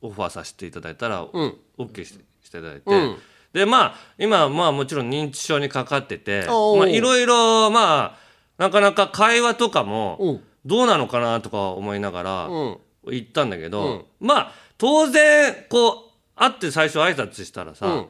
[0.00, 1.30] オファーさせていただいたら、ん。
[1.78, 3.16] OK してしていただいて、うん
[3.52, 6.46] でまあ今はまあもちろん認知症にかかっててい
[7.00, 8.22] ろいろまあ
[8.58, 10.40] なかなか会話とかもうん。
[10.64, 12.78] どうなのかなとか思いながらうん。
[13.06, 15.96] 言ったんだけど、まあ当然こう
[16.36, 18.06] 会って最初挨拶したらさ、うん。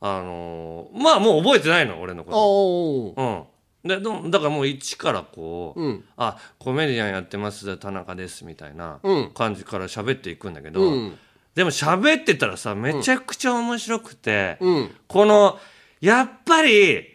[0.00, 3.22] あのーまあもう覚えてないの俺のこと。
[3.22, 3.88] うん。
[3.88, 6.04] でどだからもう一からこう、うん。
[6.16, 9.30] あコメディアンやってます田中ですみたいなうん。
[9.34, 11.18] 感じから喋っていくんだけど、うん
[11.54, 14.90] でも喋ってたらさめちゃくちゃ面白くて、うん。
[15.08, 15.58] この
[16.00, 17.06] やっぱり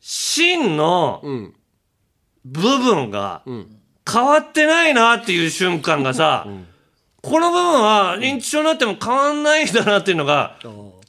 [0.00, 1.54] 真のうん。
[2.44, 3.66] 部分がん。
[4.10, 6.46] 変わってないなっていう瞬間がさ、
[7.22, 10.56] この部分は認知症になっても変わんないんだなっていうのが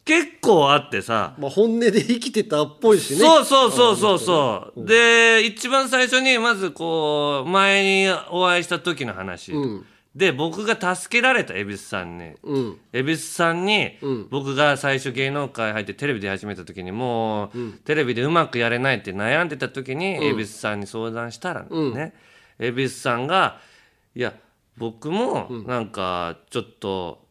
[0.04, 3.20] 結構あってさ、まあ本音で生きてたっぽいしね。
[3.20, 4.86] そうそうそうそうそう。
[4.86, 9.56] で、一番最初にまずこう、前にお会いした時の話。
[9.56, 9.86] ん
[10.18, 12.32] で、僕が助けられた恵比寿さんに。
[12.44, 12.78] うん。
[12.92, 14.28] 恵比寿さんに、ん。
[14.30, 22.14] 僕が最初芸能界入ってテレビで始めた時にもう、テレビでうまくやれないって悩んでた時に、恵比寿さんに相談したらね、
[22.58, 23.60] 恵比寿さんが
[24.16, 24.34] 「いや
[24.78, 27.24] 僕もなんかちょっと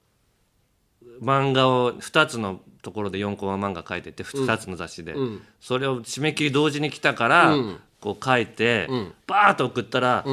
[1.21, 5.15] 漫画を2つのところで4コマ漫画書いてて2つの雑誌で、
[5.61, 7.57] それを締め切り同時に来たから、
[8.01, 8.87] こう書いて、
[9.27, 10.25] バーッと送ったら、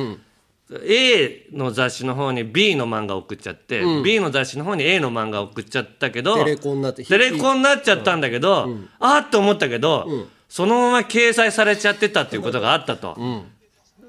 [0.86, 8.70] A の雑誌の方に B の漫画送っちゃって、B の雑誌の方に A の漫画送っちゃったけどテレコになってテレコになっちゃったんだけど、
[9.00, 10.08] あーって思ったけど、
[10.50, 13.18] そのまま掲載されちゃってたっていうことがあったと。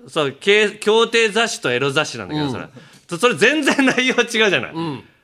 [0.07, 2.67] そうけ協定雑誌とエロ雑誌なんだけど、それ。
[3.09, 4.73] そそれ全然内容違うじゃない。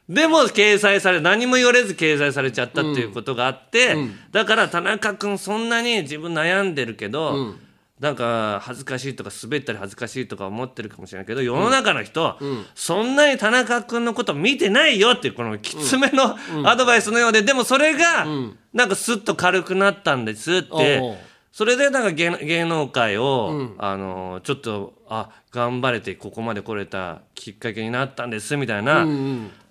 [0.09, 3.97] でも掲載され何も言われず掲載されちゃったっていうことがあって、
[4.33, 7.55] だから田中君そんなに自分悩んでるけど、
[8.01, 12.39] なんか恥ずかしいとか滑ったり恥ずかしいとか思ってるかもしれないけど世の中の人、
[12.75, 16.37] そんなに田中君のこと見てないよっていうこのきつめの
[16.67, 18.27] アドバイスのようで、でもそれが
[18.73, 21.31] なんかスッと軽くなったんですって。
[21.53, 29.05] それでなんか芸芸能界を、あのちょっとあ頑張れてここまで来れたきっかけになったんですみたいな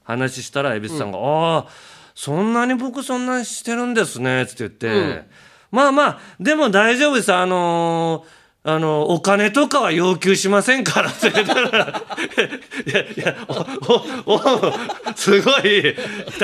[0.03, 1.65] 話したら蛭子さんが「ああ
[2.13, 5.23] そんなに僕そんなにしてるんですね」って言って、
[5.71, 7.33] まあまあでも大丈夫です。
[7.33, 11.09] あのーあのお金とかは要求しませんから。
[11.09, 12.03] って言ったら
[12.85, 14.73] いやいやおおお
[15.15, 15.95] すごい。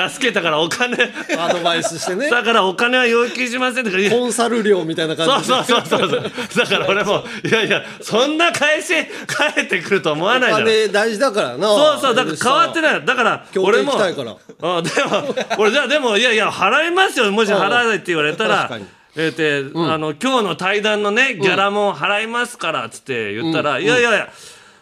[0.10, 0.98] 助けたからお金。
[1.38, 2.30] アドバイスしてね。
[2.30, 5.56] だからお金は要求しませんとかコンサル料みたいな感じで。
[5.56, 6.22] そうそうそうそう
[6.56, 8.94] だから俺もいやいやそんな返し
[9.28, 11.68] 返ってくると思わないじゃない金大事だからな。
[11.68, 13.06] そうそうだから変わってない。
[13.06, 17.30] だから俺もあでも俺じゃあでもいやいや払いますよ。
[17.34, 18.72] もし払わないって言われたら
[19.16, 24.30] えーてあの今日の対談のねギャラも払いますからっつって言ったら、いやいやいや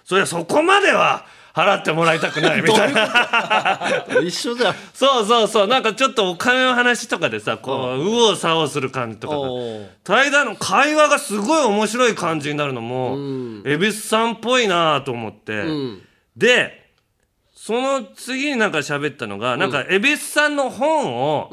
[0.04, 4.06] そりゃそこまでは払ってもらいたくないみたいな。
[4.24, 4.76] 一緒じゃん。
[4.94, 5.68] そうそうそう。
[5.68, 9.36] なんかちょっとお金の話とかでさこう右往左往する感じとか
[10.04, 13.18] 対談の会話がすごい面白い感じになるのも
[13.66, 15.64] 恵比寿さんっぽいなと思って、
[16.36, 16.90] で
[17.56, 21.52] その次になんか喋ったのが、なんか恵比寿さんの本を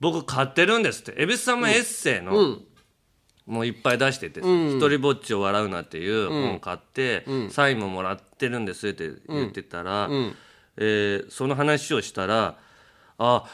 [0.00, 1.14] 僕買ってるんですって。
[1.22, 2.58] 恵比寿さんもエッセイの、
[3.46, 4.46] もういっぱい出しててさ
[4.76, 10.08] 「一人ぼっちを笑うな」っていう本買って、サインももらってるんですって言ってたら、
[10.76, 12.56] えーその話をしたら
[13.18, 13.44] 「あ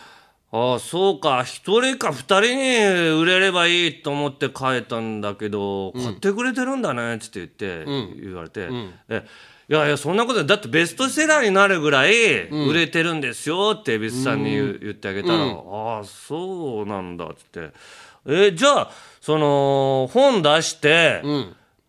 [0.52, 7.84] あそうか一人か二人に売れればいいと思って書いたんだけど、買ってくれてるんだね」っつって言って、
[8.20, 8.68] 言われて
[9.08, 9.24] 「え
[9.68, 17.70] いやいやそんなことだってベストセラーになるぐらい売れてるんですよ」って蛭子さんに言,、言ってあげたら「ああそうなんだ」っつって
[18.26, 18.90] 「えじゃあ
[19.20, 21.22] その本出して、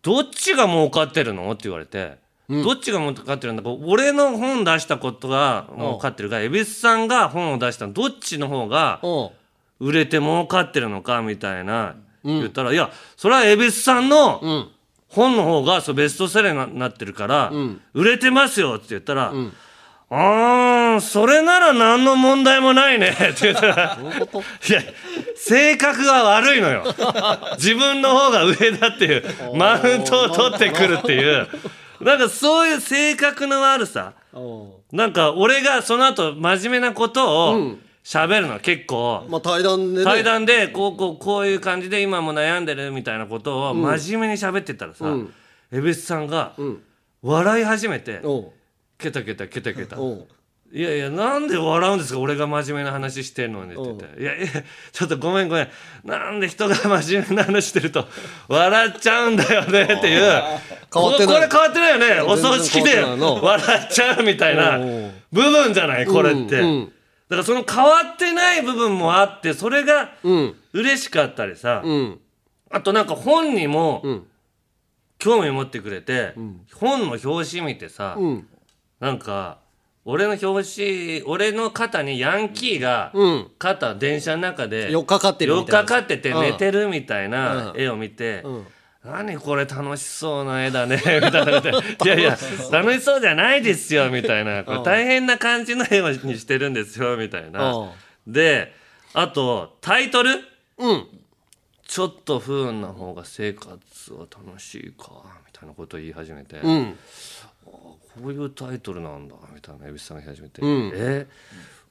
[0.02, 2.24] どっちが儲かってるの?」って言われて。
[2.48, 9.30] どっちが儲かってるんだか俺の本出したことが儲かってるか蛭子さんが本を出したのどっちの方がうん。
[9.80, 14.68] 売れて儲かってるのかみたいな言ったら、いやそれは蛭子さんの
[15.16, 17.52] 本の方がそうベストセラーになってるから、
[17.94, 19.32] 売れてますよって言ったら、
[20.08, 23.08] あーそれなら何の問題もないね。
[23.32, 24.82] って言ったらいや
[25.34, 26.84] 性格が悪いのよ。
[27.58, 29.24] 自分の方が上だっていう
[29.56, 31.48] マウントを取ってくるっていう。
[32.00, 34.12] なんかそういう性格の悪さ。
[34.92, 40.04] なんか俺がその後真面目なことを喋るの結構、まあ対談でね。
[40.04, 45.12] 対談でこうこうこういう感じで今も悩んでるみたいなことを真面目に喋ってたらさ
[45.72, 46.54] 蛭子、さんが
[47.20, 48.52] 笑い始めておう。
[48.96, 49.96] ケタケタケタケタ。
[50.72, 54.46] いやいやなんで笑うんですか俺が真面目な話してんのにって言って「いやいや
[54.92, 55.68] ちょっとごめんごめん。
[56.04, 58.06] なんで人が真面目な話してると
[58.46, 60.20] 笑っちゃうんだよね」っていう。
[60.94, 61.34] 変わってない。
[61.34, 62.20] ここれ変わってないよね。
[62.20, 64.78] お葬式で笑っちゃうみたいな
[65.32, 66.92] 部分じゃないこれって、うん
[67.28, 70.54] だからその変わってない部分もあってそれがうん。
[70.72, 72.20] 嬉しかったりさ、うん。
[72.70, 74.26] あとなんか本にもん。
[75.18, 76.34] 興味持ってくれて、
[76.74, 78.48] 本の表紙見てさ、うん。
[79.00, 79.58] なんか
[80.04, 83.50] 俺の表紙俺の肩にヤンキーがうん。
[83.58, 85.82] 肩電車の中で4日かってる4みたいな。
[85.82, 87.80] 日かってて寝てるみたいなうん。
[87.80, 88.66] 絵を見て、ん
[89.06, 92.38] 何これ楽しそうな絵だね みたいないやいや
[92.72, 93.20] 楽しそう。
[93.20, 94.64] じゃないですよみたいな。
[94.64, 97.72] これ大変な感じの絵をにしてるんですよみたいな。
[97.72, 97.84] う
[98.28, 98.32] ん。
[98.32, 98.74] で
[99.14, 100.30] あとタイトル？
[100.78, 101.06] うん。
[101.86, 103.70] ちょっと不運な方が生活
[104.12, 105.10] は楽しいか
[105.46, 106.98] みたいなことを言い始めて、うん。
[107.64, 110.90] こういうタイトルなんだみたいな蛭子さんが言い始めて、ん。
[110.94, 111.26] え？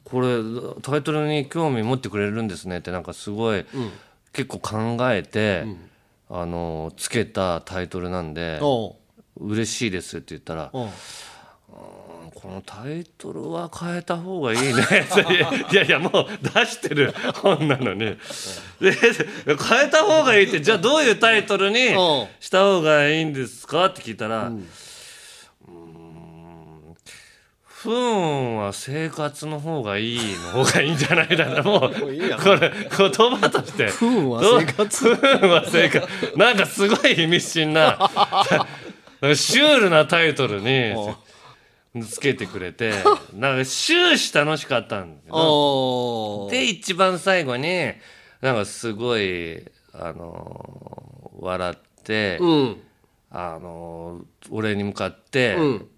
[0.03, 0.37] これ
[0.83, 3.65] タイトルに興味持ってくれるんですねってなんかすごい、
[4.33, 5.65] 結構考えて、
[6.29, 8.59] あのつけたタイトルなんで
[9.37, 10.71] 嬉しいですって言ったら
[12.45, 14.69] このタイトルは変えた方がいいね。
[15.71, 17.13] いやいやもう出してる。
[17.41, 17.99] 本なのに。
[17.99, 18.17] で
[18.81, 22.23] 変えた方がいいってじゃあどういうタイトルにう。
[22.23, 24.67] んした方がいいんですかって聞いたら、うーん
[27.85, 30.19] 不運は生活の方がいい
[30.53, 33.87] の方がいいんじゃないだろう もうこれ言葉として。
[33.87, 35.15] 不運は生活。
[35.15, 36.33] 不運は生活。
[36.35, 38.09] なんかすごい意味深な
[39.35, 40.95] シュールなタイトルに
[42.03, 42.91] つけてくれて
[43.33, 47.93] なんか終始楽しかったんだけどで一番最後に
[48.41, 49.63] なんかすごい
[49.93, 52.81] あの笑って、うん。
[53.37, 55.59] あの俺に向かって、ん。
[55.59, 55.94] あ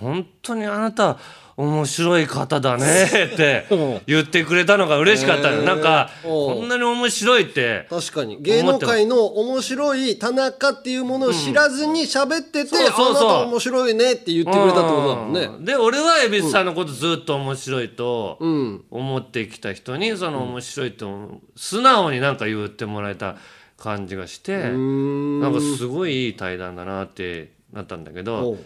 [0.00, 1.18] 本当にあなた
[1.56, 3.04] 面白い方だね
[3.34, 3.66] って
[4.06, 8.38] 言ってくれたのが嬉しかったの、へーなんかこんなに面白いって確かに。
[8.40, 13.30] 芸能界の面白い田中っていうものを知らずに喋ってて、そうそうそう。
[13.30, 15.40] あなた面白いねって言ってくれたってことだもんね。
[15.42, 15.64] うん。
[15.64, 18.84] で俺は蛭子さんのことずっと面白いとうん。
[18.90, 23.36] 思ってきた人にその面白いと素直になんか言ってもらえた
[23.76, 28.56] 感じがしてなんかすごいいい対談だなってなったんだけおど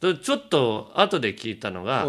[0.00, 2.06] ちょっと後で聞いたのが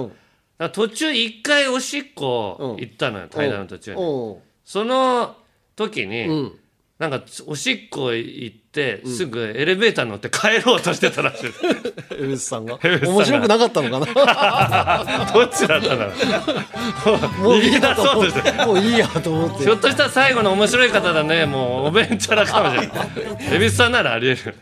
[0.71, 4.37] 途中一回おしっこ行ったのよ対談の途中に。
[4.65, 5.35] その
[5.75, 6.51] 時に、ん。
[6.99, 11.43] なんかおしっこ行ってすぐエレベーター乗って帰ろうとしてたらしい。
[11.53, 11.61] です。
[12.09, 13.09] 江口さんが口さんが。
[13.09, 15.05] 面白くなかったのかな？
[15.31, 17.27] どっちだったんだろう。
[17.43, 18.41] もういいやと思って。
[18.41, 18.51] て。
[18.65, 19.63] もういいやと思って。
[19.63, 23.07] ひょっとしたら最後の面白い方だねもうおべんちゃらかもしれない。
[23.51, 24.55] 蛭子さんならありえる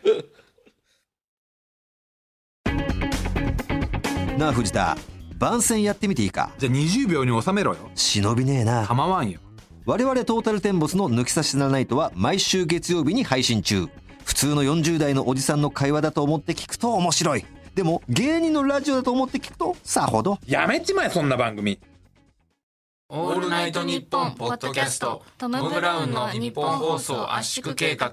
[4.38, 4.98] なあ藤田。
[5.38, 6.52] 番宣やってみていいか。
[6.58, 7.90] じゃあ20秒に収めろよ。
[7.96, 8.86] 忍びねえな。
[8.86, 9.40] 構わんよ。
[9.86, 13.88] 我々トータルテンボスの抜き差しならないとは毎週月曜日に配信中。
[14.26, 17.46] 普通の40代のおじさんの会話だと思って聞くと面白い。
[17.76, 20.38] でも芸人のラジオだと思って聞くとさほど。
[20.46, 21.80] やめちまえそんな番組。
[23.08, 25.24] オールナイトニッポンポッドキャスト。
[25.38, 28.12] トム・ブラウンの日本放送圧縮計画。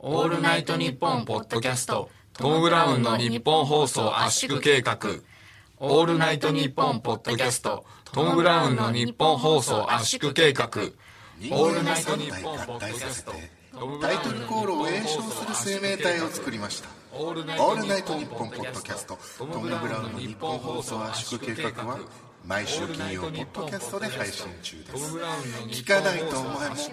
[0.00, 2.10] オールナイトニッポンポッドキャスト
[2.40, 4.96] トム・ブラウンの日本放送圧縮計画。
[5.78, 7.84] オールナイトニッポンポッドキャスト。
[8.14, 10.64] トム・ブラウンの日本放送圧縮計画。
[10.64, 13.32] オールナイトニッポンポッドキャスト。
[13.78, 16.88] トタイトルコールを演唱する生命体を作りました。
[17.12, 17.58] オールナイ
[18.02, 19.18] トニッポンポッドキャスト。
[19.38, 21.98] トム・ブラウンの日本放送圧縮計画は
[22.44, 25.16] 毎週金曜ポッドキャストで配信中です。
[25.68, 26.90] 聞かないと思わし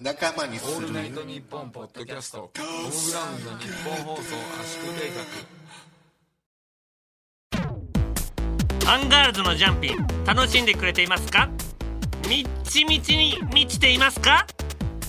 [0.00, 5.10] 仲間にするオールナイトニッポンポッドキャストトム・ブラウンのニッポン放送圧縮計画
[8.88, 10.06] アンガールズのジャンピン。
[10.26, 11.48] 楽しんでくれていますか？
[12.28, 14.46] みっちみちに満ちていますか？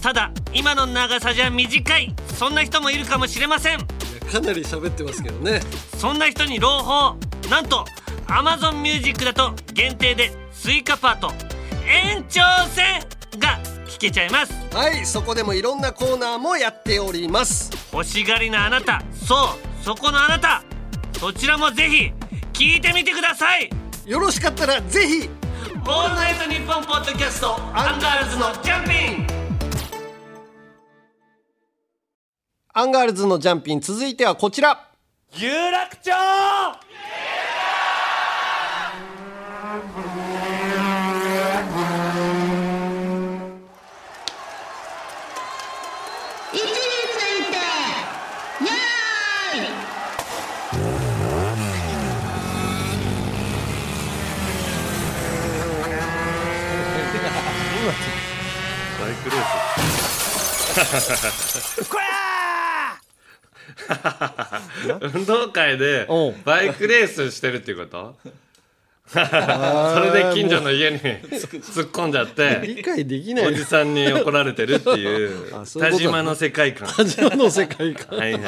[0.01, 2.13] ただ今の長さじゃ短い。
[2.36, 3.80] そんな人もいるかもしれません。
[3.80, 5.61] かなり喋ってますけどね。
[5.97, 7.15] そんな人に朗報。
[7.49, 7.86] なんと
[8.32, 11.34] Amazon Music だと限定で追加パート。
[11.86, 13.02] 延長戦
[13.38, 14.54] が聞けちゃいます。
[14.74, 17.72] はいそこでもいろんなコーナーもやっております。
[17.92, 20.64] 欲しがりなあなたそうそこのあなた。
[21.20, 22.14] そちらもぜひ
[22.54, 23.70] 聞いてみてください。
[24.06, 25.30] よろしかったらぜひ。
[25.76, 28.92] オールナイトニッポンポッドキャストアンガールズのジャンピ
[29.24, 29.28] ン。
[32.74, 33.82] アンガールズのジャンピン。
[33.82, 34.88] 続いてはこちら。
[35.34, 61.82] 有楽町ー!
[61.82, 61.86] ス
[65.17, 66.07] 運動会で
[66.45, 68.15] バイクレースしてるっていうこと？
[69.11, 73.47] それで近所の家に突っ込んじゃって理解できない。
[73.47, 76.88] おじさんに怒られてるっていう田島の世界観。
[76.88, 78.17] 田島の世界観。
[78.17, 78.41] はいはい。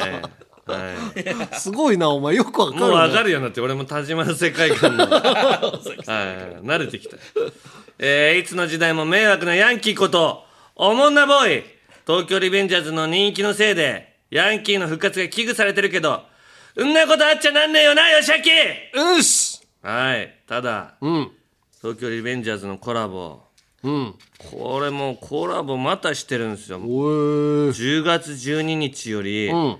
[0.66, 1.58] はい。
[1.58, 5.20] すごいなお前よくわかるねもう分かるよなって俺も田島の世界観の、 はい、
[6.64, 7.18] 慣れてきた、
[7.98, 10.44] えーいつの時代も迷惑なヤンキーこと
[10.74, 11.73] おもんなボーイ
[12.06, 16.22] 東京リベンジャーズの人気のせいでヤンキーの復活が危惧されてるけど
[16.76, 21.30] うんなことあっちゃなんねえよなよしあきうっしはいただ、うん。
[21.82, 23.42] 東京リベンジャーズのコラボ。
[23.82, 24.14] うん。
[24.50, 26.80] これもうコラボまたしてるんですよ。
[26.80, 29.76] 10月12日より、うん。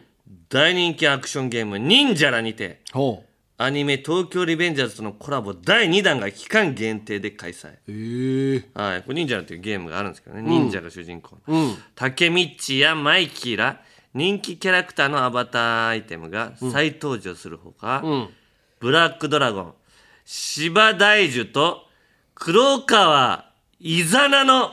[0.51, 2.83] 大人気アクションゲーム「忍者ら」にて。
[2.93, 3.25] ほ
[3.57, 7.69] アニメ「東京リベンジャーズ」とのコラボ第2弾が期間限定で開催。
[7.69, 8.69] うへえ。
[8.75, 9.03] はい。
[9.03, 10.47] これ忍者らっていうゲームがあるんですけどね、ん。
[10.47, 11.77] 忍者が主人公うん。
[11.95, 13.81] タケミッチやマイキーら
[14.13, 18.29] 人気キャラクターのアバターアイテムが再登場するほか、うん。
[18.81, 19.75] ブラックドラゴン
[20.25, 21.87] 芝大樹と
[22.35, 24.71] 黒川イザナの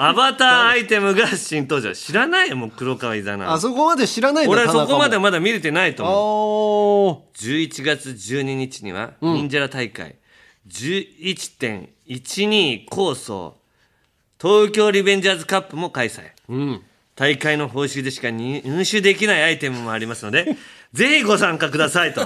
[0.00, 1.92] アバターアイテムが新登場。
[1.92, 10.14] 知らないよもう黒川イザナあそこまで知らないんだ俺はそこまでまだ見れてないと思あう11月12日には忍者ら大会。
[10.68, 13.56] 11.12構想。
[14.40, 16.30] 東京リベンジャーズカップも開催、
[17.16, 20.56] 大会の報酬でしか入手できないアイテムもありますので
[20.94, 22.24] ぜひご参加くださいと。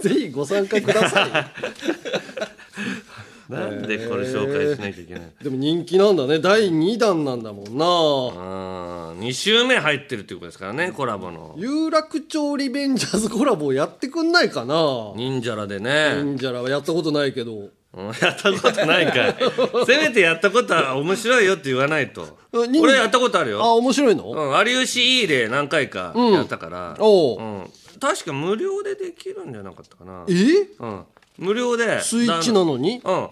[0.00, 1.30] ぜひご参加ください
[3.52, 6.38] なんでこれ紹介しなきゃいけないでも人気なんだね。
[6.38, 7.84] 第2弾なんだもんな。
[7.86, 11.54] あ2週目入ってるっていうことですからねコラボの。
[11.56, 14.74] 有楽町リベンジャーズコラボやってくんないかな。
[15.16, 16.22] 忍者らでね。
[16.22, 17.52] 忍者らはやったことないけど。
[17.94, 19.36] うんやったことないかい。
[19.86, 22.26] せめてやったことは面白いよって言わないと。
[22.52, 24.30] 忍俺やったことあるあよ、面白いの？
[24.30, 26.32] うん、有吉いいで何回かうん。
[26.32, 27.38] やったから、おう。
[27.38, 27.64] うん、
[28.00, 30.24] 確か無料でできるんじゃなかったかな。
[30.26, 30.32] え？
[30.80, 31.04] うん、
[31.36, 33.02] 無料でスイッチなのに？
[33.04, 33.28] うん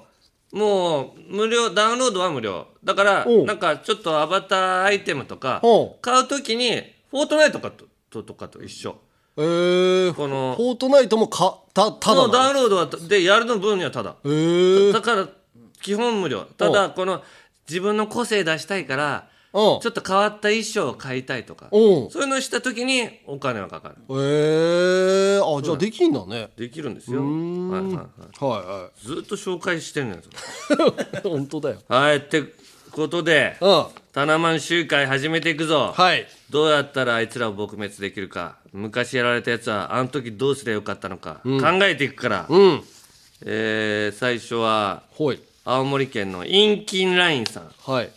[0.52, 2.66] もう無料ダウンロードは無料。
[2.82, 3.44] だからおう。
[3.44, 5.96] なんかちょっとアバターアイテムとかおう。
[6.00, 8.96] 買うときにフォートナイトかとととかと一緒。
[9.36, 14.16] えー、このフォートナイトもかたただもうダなウンロードはでやるの分にはただ。
[14.24, 15.28] えー、だから
[15.80, 16.42] 基本無料。
[16.56, 17.22] ただこの
[17.68, 19.62] 自分の個性出したいからちうん。
[19.62, 21.68] ょっと変わった衣装を買いたいとか。
[21.72, 21.76] う
[22.06, 22.10] ん。
[22.10, 23.96] そういうのをした時にお金はかかる。
[24.10, 26.50] えー、あじゃあできんだね。
[26.56, 27.20] できるんですよ。
[27.22, 27.94] はいはいはい。
[27.94, 28.02] はい
[28.84, 31.78] はずっと紹介してるんですい本当だよ。
[31.88, 32.44] はいって
[32.92, 33.84] ことでうん。
[34.12, 35.92] タナマン集会始めていくぞ。
[35.96, 36.26] はい。
[36.50, 38.56] どうやったらあいつらを撲滅できるか。
[38.72, 41.60] 昔やられたやつはあの時どうすればよかったのか、うん。
[41.60, 42.82] 考えていくから、うん。
[43.46, 45.02] えー最初は
[45.64, 47.70] 青森県のインキンラインさん。
[47.84, 48.10] はい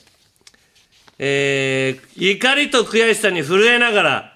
[1.25, 4.33] えー怒りと悔しさに震えながら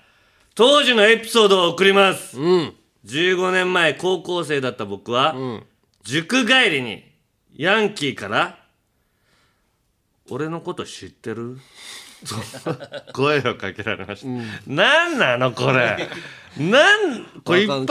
[0.56, 2.74] 当時のエピソードを送ります、うん。
[3.06, 5.66] 15年前高校生だった僕は、ん。
[6.04, 7.04] 塾帰りに
[7.58, 8.58] ヤンキーから
[10.32, 11.58] 「俺のこと知ってる?
[13.06, 14.28] 」と声をかけられました、
[14.72, 16.08] なんなのこれ？
[16.58, 17.86] なんこれ一般のや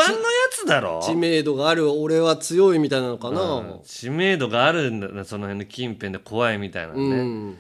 [0.51, 1.03] つだろ？
[1.05, 3.81] 知名度がある俺は強いみたいなのかな、うん。
[3.85, 7.59] 知名度があるんだなその辺の近辺で怖いみたいなね、うん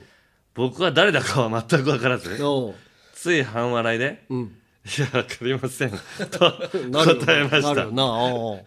[0.56, 2.74] 僕は誰だかは全く分からずおう。
[3.14, 4.34] つい半笑いで「ん。
[4.36, 5.90] いやわかりません」
[6.30, 6.58] と
[6.90, 7.68] なるよ答えました。
[7.68, 8.64] なるよなおう。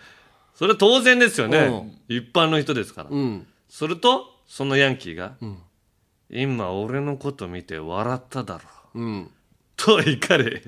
[0.56, 1.58] それは当然ですよね。
[1.58, 1.72] う
[2.14, 2.16] ん。
[2.16, 3.48] 一般の人ですから、うん。
[3.70, 5.58] するとそのヤンキーがん
[6.30, 8.62] 「今俺のこと見て笑っただろ」
[8.96, 9.02] う。
[9.04, 9.32] ん。
[9.78, 10.62] と怒り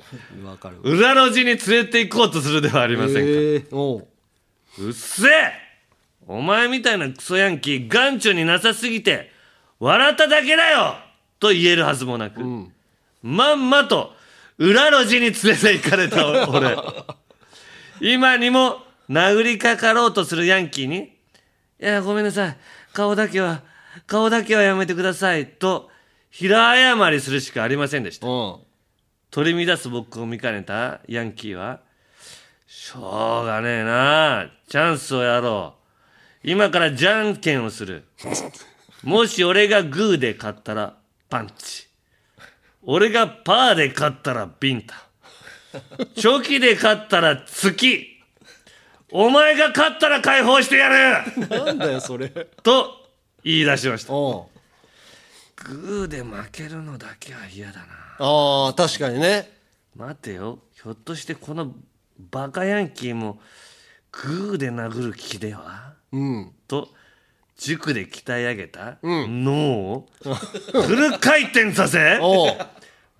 [0.45, 0.77] わかる。
[0.83, 4.07] 裏路地に連れて行こうとするではありませんか、えーおう。
[4.85, 5.51] うっせえ！
[6.27, 9.29] お前みたいなクソヤンキー眼中になさすぎて
[9.79, 10.95] 笑っただけだよ
[11.41, 12.39] と言えるはずもなく、
[13.21, 14.13] まんまと
[14.57, 16.77] 裏路地に連れて行かれた 俺。
[17.99, 20.97] 今にも殴りかかろうとするヤンキーに
[21.81, 22.57] 「いやごめんなさい。
[22.93, 23.61] 顔だけは
[24.07, 25.89] 顔だけはやめてください」と
[26.29, 28.27] 平謝りするしかありませんでした。
[29.31, 31.79] 取り乱す僕を見かねたヤンキーは
[32.67, 34.47] しょうがねえな。
[34.69, 35.75] チャンスをやろ
[36.43, 36.49] う。
[36.49, 38.03] 今からじゃんけんをする。
[39.03, 40.95] もし俺がグーで勝ったら
[41.31, 41.87] パンチ。
[42.83, 44.95] 俺がパーで勝ったらビンタ。
[46.15, 48.21] チョキで勝ったら月。
[49.13, 51.47] お前が勝ったら解放してやる。
[51.47, 52.29] なんだよそれ。
[52.63, 53.07] と
[53.45, 54.11] 言い出しました。
[54.11, 57.85] グーで負けるのだけは嫌だな。
[58.19, 59.49] ああ確かにね。
[59.95, 60.59] 待てよ。
[60.73, 61.73] ひょっとしてこの
[62.29, 63.39] バカヤンキーも
[64.11, 65.93] グーで殴る気では？
[66.11, 66.51] うん。
[66.67, 66.89] と
[67.61, 69.53] 塾で鍛え上げた脳
[69.93, 70.07] を
[70.73, 72.19] フル回転させ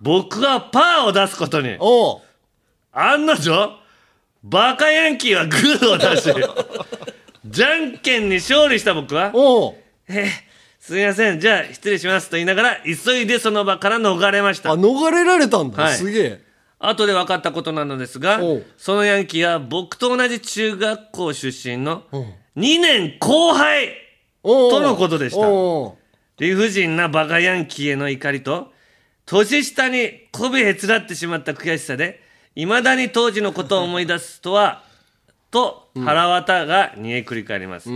[0.00, 1.78] 僕はパーを出すことに。
[2.92, 3.78] 案の定
[4.42, 6.28] バカヤンキーはグーを出し
[7.46, 9.74] じゃんけんに勝利した僕はおう
[10.08, 10.26] 「えー
[10.80, 14.72] すみませんじゃあ失礼します」と言いながら急いでその場から逃れました。
[14.72, 15.94] あ逃れられたんだ、はい。
[15.94, 16.40] すげえ。
[16.80, 18.40] 後で分かったことなのですが
[18.76, 22.02] そのヤンキーは僕と同じ中学校出身の
[22.56, 24.01] 2年後輩
[24.42, 25.46] とのことでした。
[26.38, 28.72] 理不尽なバカヤンキーへの怒りと
[29.26, 32.20] 年下に媚びへつらってしまった悔しさで
[32.56, 34.82] いまだに当時のことを思い出すとは
[35.50, 37.90] と腹渡が煮えくり返ります、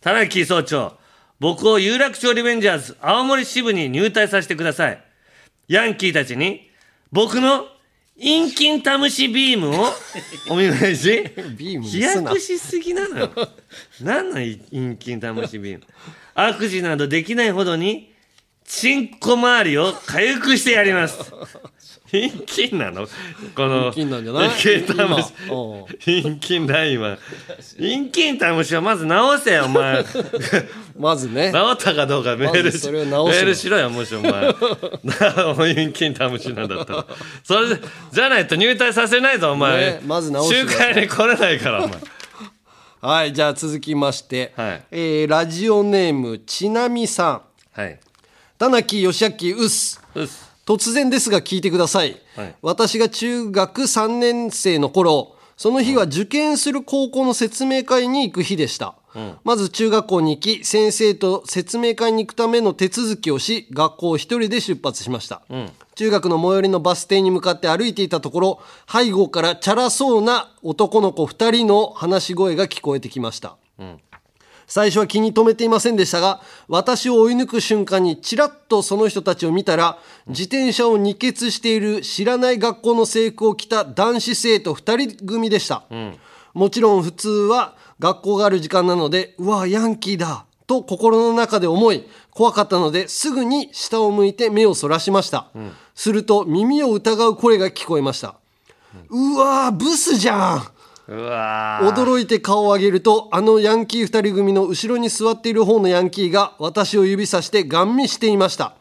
[0.00, 0.98] 田中総長
[1.38, 5.04] 僕を有楽町リベンジャーズ青森支部に入隊させてください。
[5.68, 6.68] ヤンキーたちに
[7.12, 7.66] 僕の
[8.20, 9.86] 陰菌タムシビームを
[10.50, 11.24] お見舞いし
[11.56, 13.30] ビームに飛躍しすぎなのよ。
[14.00, 15.84] 何の陰菌タムシビーム？
[16.34, 18.12] 悪事などできないほどに
[18.64, 21.32] チンコ周りを痒くしてやります
[22.10, 23.06] 陰菌なの？
[23.54, 24.50] この陰菌なんじゃない？
[24.50, 25.54] 陰菌タムシ今。
[25.54, 27.18] おう陰菌だ今
[27.76, 30.04] 陰菌タムシはまず直せよお前。
[30.98, 31.52] まずね。
[31.52, 34.32] 治ったかどうかメールしメールしろよもしお前。
[35.74, 37.06] 陰菌タムシなんだったら。
[37.44, 37.80] それで
[38.12, 41.98] じゃないと入隊させないぞお前、ねまず直集会に来れないからお前。
[43.00, 44.82] はいじゃあ続きまして、はい。
[44.90, 47.42] えーラジオネームちなみさん。
[47.80, 48.00] はい。
[48.58, 50.00] 田中義明うっす。
[50.16, 52.54] うっす突然ですが聞いてください、はい。
[52.60, 58.94] 私が中学3年生の頃その日は受験する高校の説明会に行く日でした、
[59.44, 65.40] まず中学校に行き先生と説明会に行くための手続きをし学校を一人で出発しました、
[65.94, 73.56] 中学の最寄りのバス停に向かって歩いていたところ背後からチャラそうな男の子2人の話し声が聞こえてきました、
[74.68, 79.98] 最初は気に留めていませんでしたが私を追い抜く瞬間にちらっとその人たちを見たら
[80.28, 85.84] 自転車を二欠している知らない学校の制服を着た男子生徒2人組でした、
[86.52, 95.48] もちろん普通は学校がある時間なのでうわヤンキーだと心の中で思い怖かったのですぐに下を向いて目をそらしました、
[95.94, 98.34] すると耳を疑う声が聞こえました、
[99.08, 100.77] うわーブスじゃん
[101.08, 108.74] 驚いて顔を上げるとあのヤンキー2人組の後ろに座っている方のヤンキーが私を指さしてガン見していました。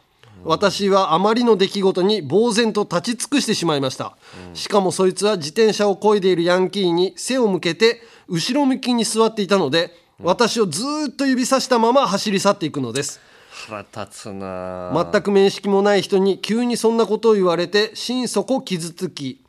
[0.44, 4.16] 私はあまりの出来事に呆然と立ち尽くしてしまいました、
[4.54, 13.20] しかもそいつは自転車を漕いでいるヤンキーに背を向けて後ろ向きに座っていたので私をずーっと指さしたまま走り去っていくのです。
[13.50, 19.44] 腹立つな全く面識もない人に急にそんなことを言われて心底傷つき、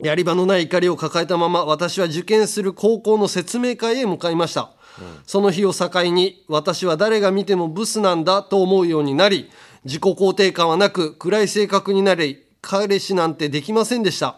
[0.00, 4.70] やり場のない怒りを抱えたまま私は受験する高校の説明会へ向かいました、
[5.26, 9.50] その日を境に私は誰が見てもブスなんだと思うようになり
[9.84, 14.36] 自己肯定感はなく暗い性格になり彼氏なんてできませんでした、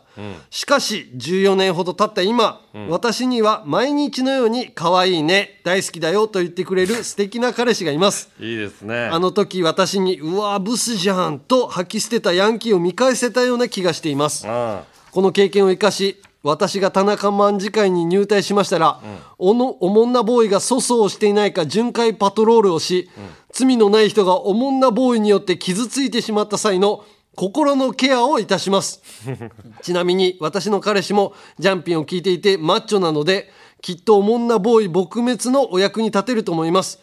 [0.50, 8.30] しかし14年ほど経った今、私には毎日のように可愛いね大好きだよと言ってくれる素敵な彼氏がいます。
[8.38, 9.06] いいですね。
[9.06, 14.46] あの時私に「うわブスじゃん」と吐き捨てたヤンキーを見返せたような気がしています。
[14.46, 19.00] あこの経験を生かし私が田中卍会に入隊しましたら、
[19.38, 23.11] おのおもんなボーイが粗相をしていないか巡回パトロールをし、
[23.52, 27.04] 罪のない人がおもんなボーイによって傷ついてしまった際の
[27.36, 29.02] 心のケアをいたします。
[29.82, 33.50] ちなみに私の彼氏もジャンピンを聞いていてマッチョなので
[33.82, 37.00] きっとおもんなボーイ撲滅のお役に立てると思います、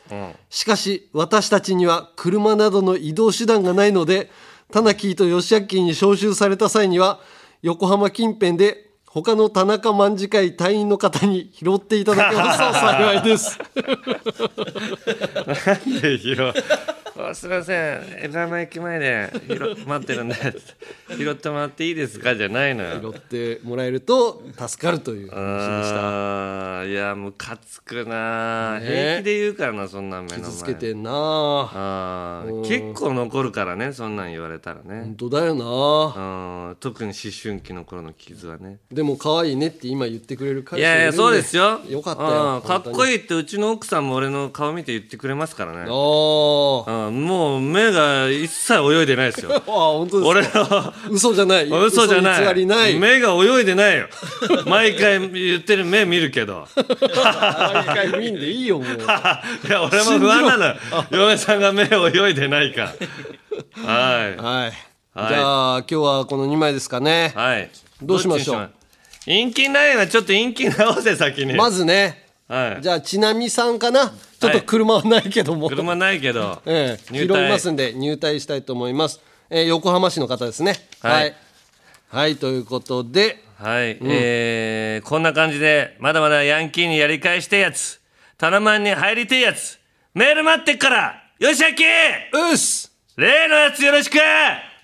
[0.49, 4.31] しかし私たちには車などの移動手段がないので
[4.71, 7.19] タナキーとヨシアッキーに招集された際には
[7.63, 8.86] 横浜近辺で
[9.23, 12.59] 他の田中卍会隊員の方に拾っていただけます。
[12.59, 13.57] と幸いです
[15.47, 16.53] なんで拾う？
[17.19, 18.01] あ すいません。
[18.21, 20.35] 枝山駅前で拾待ってるんで。
[21.17, 22.35] 拾ってもらっていいですか？
[22.35, 22.99] じゃないのよ。
[23.11, 26.85] 拾ってもらえると助かるという話でした。
[26.85, 28.85] いやムカつくな、ね。
[28.85, 30.51] 平気で言うからなそんなん目の前。
[30.51, 31.11] 傷つけてんな。
[31.13, 35.01] あ結構残るからねそんなん言われたらね。
[35.01, 35.65] 本当だよな。
[36.67, 38.77] うん特に思春期の頃の傷はね。
[38.91, 41.79] でも可愛いねって今言ってくれるい彼氏がいるんやいやそうですよ。
[41.87, 45.79] よかったようんかっこいいってうちの奥さんも俺の顔見て言ってくれますからね。
[45.81, 49.51] あうんもう目が一切泳いでないですよ。
[49.55, 50.93] あ本当俺ですか？
[51.07, 51.69] の嘘じゃない。
[51.69, 52.47] 嘘じゃない。
[52.47, 52.99] 偽りない。
[52.99, 54.07] 目が泳いでないよ。
[54.65, 56.67] 毎回言ってる目見るけど。
[56.75, 58.87] 毎回見んでいいよもう。
[58.87, 60.75] いや俺も不安なのよ。
[61.11, 62.93] 嫁さんが目泳いでないか。
[63.85, 64.35] らはい。
[64.37, 64.71] はい。
[65.13, 65.29] はい。
[65.29, 67.33] じゃあ今日はこの2枚ですかね。
[67.35, 67.69] はい。
[68.01, 68.69] どうしましょう？
[69.27, 71.53] 陰気ないなちょっと陰気直せ先に。
[71.53, 72.81] まずねはい。
[72.81, 74.13] じゃあちなみさんかな？
[74.39, 76.61] ちょっと車はないけども、車ないけど。
[76.65, 77.25] ええ、隊。
[77.25, 79.19] いますんで入隊したいと思います、
[79.49, 80.75] えー横浜市の方ですね。
[81.01, 81.21] はい。
[81.21, 81.35] はい、
[82.09, 83.43] はいということで。
[83.59, 87.99] はい、えーこんな感じでまだまだヤンキーにやり返してえやつ。
[88.37, 89.77] タナマンに入りてえやつ。
[90.13, 91.23] メール待ってっから。
[91.39, 92.91] よしあきうっす。
[93.17, 94.17] 例のやつよろしく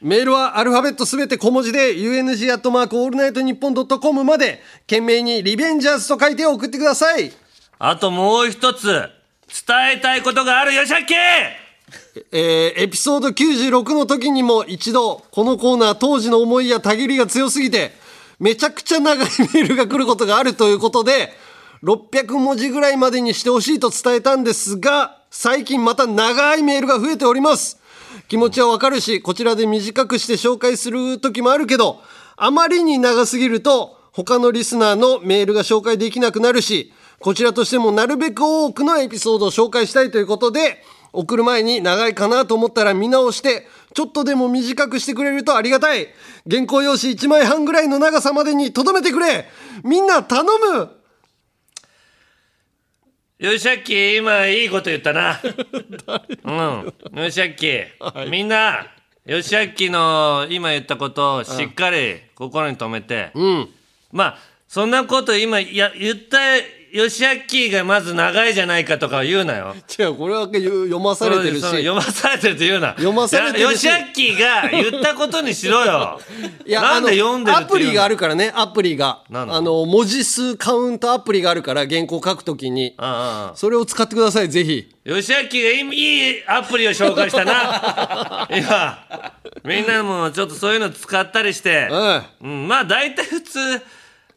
[0.03, 7.31] メールはアルファベットすべて小文字で UNG アットマークオールナイトニッポンドットコムまで懸命にリベンジャーズと書いて送ってください。
[7.79, 9.11] あともう一つ伝
[9.95, 17.91] えたいことがあるよしあきえーエピソード96の時にも一度このコーナー当時の思いやたぎりが強すぎて
[18.39, 21.31] めちゃくちゃ長いメールが来ることがあるということで
[21.81, 27.79] 600文字ぐらいまでにしてほしいと伝えたんですが最近また長いメールが増えております。
[28.27, 32.01] 気持ちはわかるしこちらで短くして紹介する時もあるけど
[32.35, 40.83] あまりに長すぎると他のリスナーのメールが紹介できなくなるしこちらとしてもなるべく多くのエピソードを紹介したいということで
[41.13, 46.07] 送る前に長いかなと思ったら見直してちょっとでも短くしてくれるとありがたい。
[46.49, 49.47] 原稿用紙1枚半ぐらいの長さまでにとどめてくれ。
[49.83, 51.02] みんな頼む。
[53.39, 55.39] よしあき今いいこと言ったな。
[57.13, 57.23] うん。
[57.23, 57.67] よしあき、
[58.29, 58.87] みんな
[59.25, 63.69] よしあきの今言ったことをしっかり心に留めて、うん。
[64.11, 66.37] まあそんなこと今や言った
[66.93, 69.73] よしあきがまず長いじゃないかとかは言うなよ。
[69.99, 71.61] 違うこれは読まされてるし。
[71.61, 72.89] 読まされてると言うな。
[72.89, 73.83] 読まされてるし。
[73.83, 76.21] いやよしあきが言ったことにしろよ。
[76.67, 79.23] いやなんで読んでるアプリがあるるからねアプリが。
[79.33, 82.95] あの文字数カウントアプリがあるから原稿書くときに。
[83.55, 84.87] それを使ってくださいぜひ。
[85.03, 88.47] よしあきがいいいいアプリを紹介したな。
[88.55, 88.99] 今
[89.63, 91.89] みんなもちょっとそういうの使ったりして、
[92.39, 93.81] うん、まあ大体普通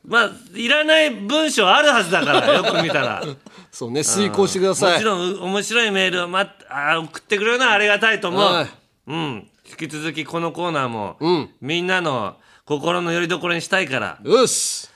[0.06, 3.22] まあいらない文章あるはずだからよく見たら。
[3.70, 4.92] そうね遂行してください。
[4.92, 8.70] もちろんう面白いメールを、ま、あ送ってくれるのはありがたいと思う、はい。
[9.08, 9.50] うん。
[9.68, 11.50] 引き続きこのコーナーも、うん。
[11.60, 14.18] みんなの心の拠り所にしたいから。
[14.24, 14.92] うっす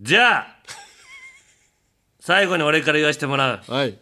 [0.00, 0.46] じゃあ
[2.20, 3.60] 最後に俺から言わせてもらう。
[3.66, 3.98] はい。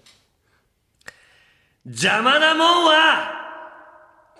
[1.87, 3.41] 邪魔なもんは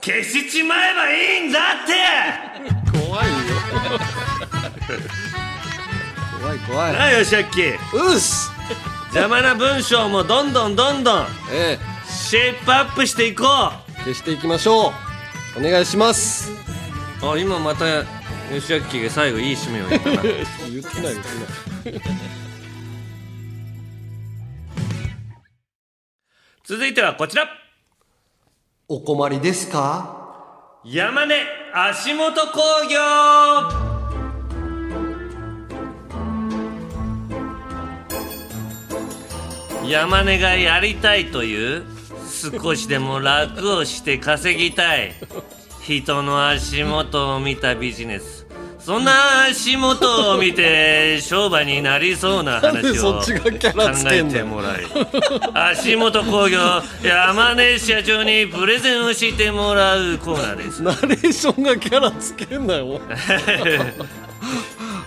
[0.03, 2.99] 消しちまえばいいんだって。
[3.09, 3.35] 怖いよ
[6.41, 6.93] 怖い怖い。
[6.93, 7.74] なあよしあきう
[8.16, 8.51] っす。
[9.12, 11.26] 邪魔な文章もどんどんどんどん。
[11.53, 11.78] え
[12.09, 13.47] シェイプアップしていこう。
[14.01, 14.93] え消していきましょう。
[15.59, 16.51] お願いします。
[17.22, 18.05] あ今またよ
[18.61, 20.11] しあきが最後いい締めを言った。
[20.11, 20.82] な 言ってない言っ
[21.82, 22.03] てない。
[26.64, 27.49] 続いてはこちら。
[28.88, 30.16] お困りですか？
[30.84, 31.34] 山根
[31.74, 33.89] 足元工業
[39.91, 41.82] 山根がやりたいという
[42.62, 45.12] 少しでも楽をして稼ぎたい。
[45.82, 48.47] 人の足元を見たビジネス。
[48.78, 53.22] そんな足元を見て商売になりそうな話を考
[54.12, 54.82] えてもらい。
[55.72, 56.61] 足元工業
[57.03, 60.84] 山根社長にプレゼンをしてもらうコーナーです。
[60.84, 63.01] ナレーションがキャラつけんなよ。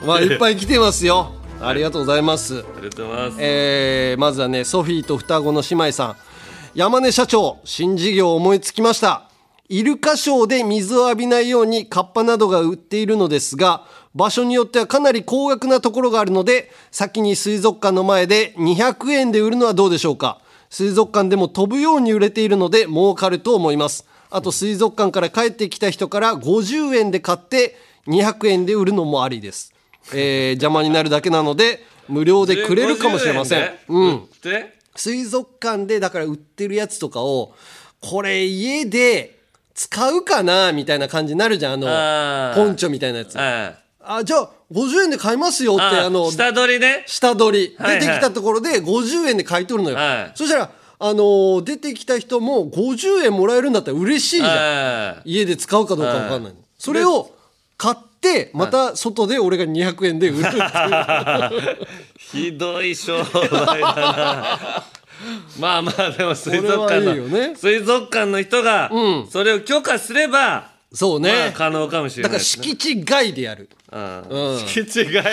[0.05, 1.31] まあいっぱい来てますよ
[1.65, 2.59] ありがとうございます。
[2.59, 3.37] ありがとうございます。
[3.39, 6.15] えーまずはねソフィーと双子の姉妹さん。
[6.75, 9.29] 山根社長新事業思いつきました。
[9.69, 20.41] イルカショーで水を浴びないようにカッパなどが売っているのですが場所によってはかなり高額なところがあるので先に水族館の前で200円で売るのはどうでしょうか。
[20.69, 24.05] 水族館でも飛ぶように売れているので儲かると思います。
[24.29, 29.72] あと水族館から帰ってきた人から50円で買って200円で売るのもありです、
[30.11, 33.61] えー邪魔になるだけなので無料でくれるかもしれません。
[33.61, 34.29] 50円でうん。
[34.41, 37.53] で水族館でだから売ってるやつとかを
[38.01, 39.39] これ家で
[39.73, 43.39] 使うかなみたいな感じになるじゃんあのポンチョみたいなやつ。
[43.39, 43.73] あ
[44.05, 47.03] あじゃあ50円で買いますよってああの下取りね。
[47.07, 47.77] 下取り。
[47.79, 50.31] 出てきたところで50円で買い取るのよ、はい。
[50.35, 54.49] そしたらあのー出てきた人も50円もらえるんだったら嬉しいじゃん。
[55.19, 56.59] あ家で使うかどうか分かんないの。
[56.77, 57.31] それを
[57.77, 58.12] 買って
[58.53, 61.87] また外で俺が200円で売るっていう。
[62.17, 64.83] ひどい商売だな。
[65.59, 67.55] まあまあでも水族館のね。
[67.55, 68.91] 水族館の人が
[69.29, 72.63] それを許可すれば、そうね、まあ可能かもしれだからないですね。
[72.65, 73.69] 敷地外でやる。
[73.91, 74.21] うん。
[74.21, 75.23] うん敷地外。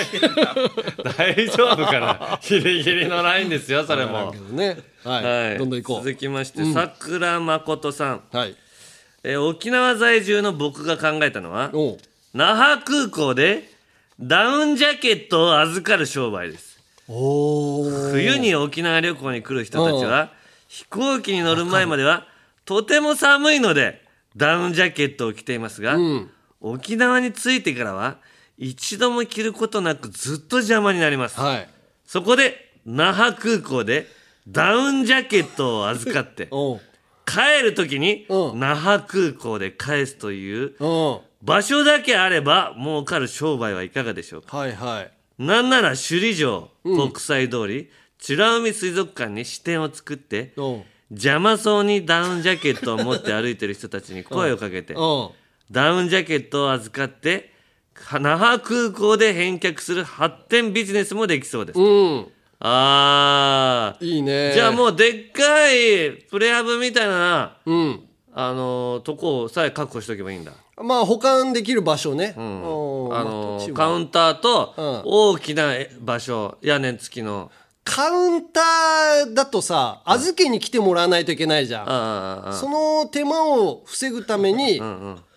[1.19, 2.41] 大丈夫かな？
[2.43, 4.35] ギリギリのラインですよそれも。
[4.53, 4.79] ね。
[5.05, 5.59] はい、はい。
[5.59, 6.05] どんどん行こう。
[6.05, 6.73] 続きまして、うん。
[6.75, 8.55] さくらまことさん、はい。
[9.23, 11.71] えー沖縄在住の僕が考えたのは
[12.33, 13.69] 那覇空港で
[14.21, 16.79] ダウンジャケットを預かる商売です。
[17.09, 20.33] 冬に沖縄旅行に来る人たちは
[20.69, 22.29] 飛行機に乗る前までは
[22.65, 24.01] とても寒いので
[24.37, 25.99] ダウンジャケットを着ていますが、
[26.61, 28.19] 沖縄に着いてからは
[28.59, 31.69] 一度も着ることなくずっと邪魔になります、はい。
[32.07, 34.07] そこで那覇空港で
[34.47, 36.49] ダウンジャケットを預かって
[37.27, 44.57] 帰る時に那覇空港で返すといううん場所だけあれば儲かる商売はいかがでしょうか？
[44.57, 45.13] はいはい。
[45.39, 47.91] なんなら首里城国際通り
[48.29, 50.83] 美ら海水族館に支店を作ってうん。
[51.11, 55.29] 邪魔そうにダウンジャケットを持って歩いてる人たちに声をかけてうん。
[55.71, 57.53] ダウンジャケットを預かって
[58.13, 62.27] 那覇空港で返却する発展ビジネスもできそうです、うん。
[62.61, 64.05] あー。
[64.05, 64.53] いいね。
[64.53, 68.01] じゃあもうでっかいプレハブみたいなうん。
[68.33, 70.53] あのーとこさえ確保しとけばいいんだ
[70.83, 72.45] まあ保管できる場所ね、うん。
[73.13, 75.03] あまのーカウンターとうん。
[75.05, 77.51] 大きな場所屋根付きの。
[77.83, 84.81] カウンターだとさ預けに来てもらわないといけないじゃん、ああその手間を防ぐために、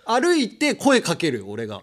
[0.05, 1.81] 歩いて声かけるよ俺が。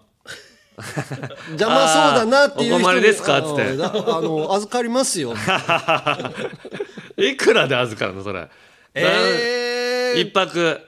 [1.49, 3.39] 邪魔そうだなっていう人お困りですか？
[3.39, 3.63] っつって。
[3.83, 5.33] あの預かりますよ。
[7.17, 8.47] いくらで預かるのそれ？
[8.95, 10.21] えー。
[10.21, 10.79] 一泊。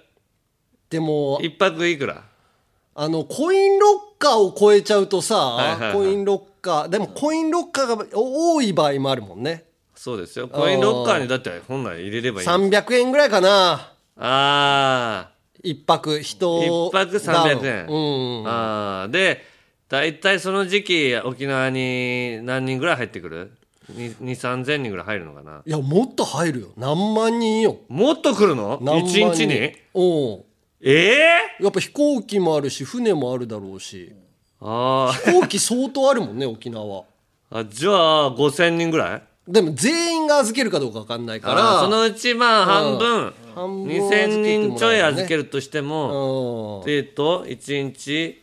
[0.90, 2.24] でも一泊いくら？
[2.96, 5.94] あのコインロッカーを超えちゃうとさ、はいはいはい。
[5.94, 9.66] コインロッカーでもコインロッカーが多い場合もあるもんね。
[9.96, 10.48] そうですよ。
[10.48, 12.84] コインロッカーにだって本来入れればいいんです。
[12.84, 13.94] 300円ぐらいかな。
[14.18, 15.30] あ
[15.64, 17.88] 一泊人一泊300円。
[17.88, 19.42] うんああで
[19.90, 23.52] 大体その時期沖縄に何人ぐらい入ってくる
[23.92, 25.62] ？2 3千人ぐらい入るのかな。
[25.66, 26.68] いやもっと入るよ。
[26.78, 27.78] 何万人よ。
[27.90, 28.80] もっと来るの？
[28.82, 29.74] 何万一日に？
[29.94, 30.44] うん
[30.84, 31.16] え
[31.60, 31.64] え？
[31.64, 34.14] やっぱ飛行機もあるし船もあるだろうし。
[34.60, 36.86] あ飛行機相当あるもんね沖縄。
[36.86, 37.04] は
[37.50, 39.52] ああじゃあ5000人ぐらい？
[39.52, 48.42] でも全員が預けるかどうか分かんないかあらーそのうちまあ半分、半分2000人ちょい預けるるとしても、えっと1日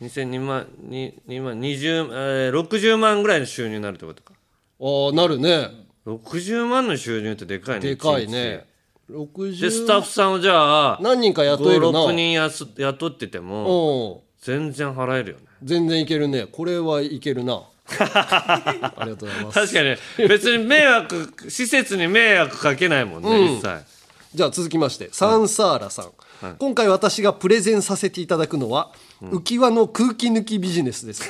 [0.00, 4.32] 2002万に2万20、えー、60万ぐらいの収入になるってことか。
[4.80, 5.70] ああなるね。
[6.06, 8.64] 60万の収入ってでかいねでかいね
[9.10, 12.00] 60でスタッフさんをじゃあ何人か雇えるな。
[12.00, 14.18] 56人やす雇っててもう。
[14.18, 15.44] ん全然払えるよね。
[15.62, 16.46] 全然いけるね。
[16.46, 17.62] これはいけるな。
[17.98, 19.60] ありがとうございます。
[19.60, 23.56] 確かに別に迷惑施設に迷惑かけないもんね、うん。
[23.56, 23.98] 一切。
[24.34, 31.28] じゃあ続きましてサンサーラさん、今回私がプレゼンさせていただくのは、浮き輪の空気抜きビジネスです。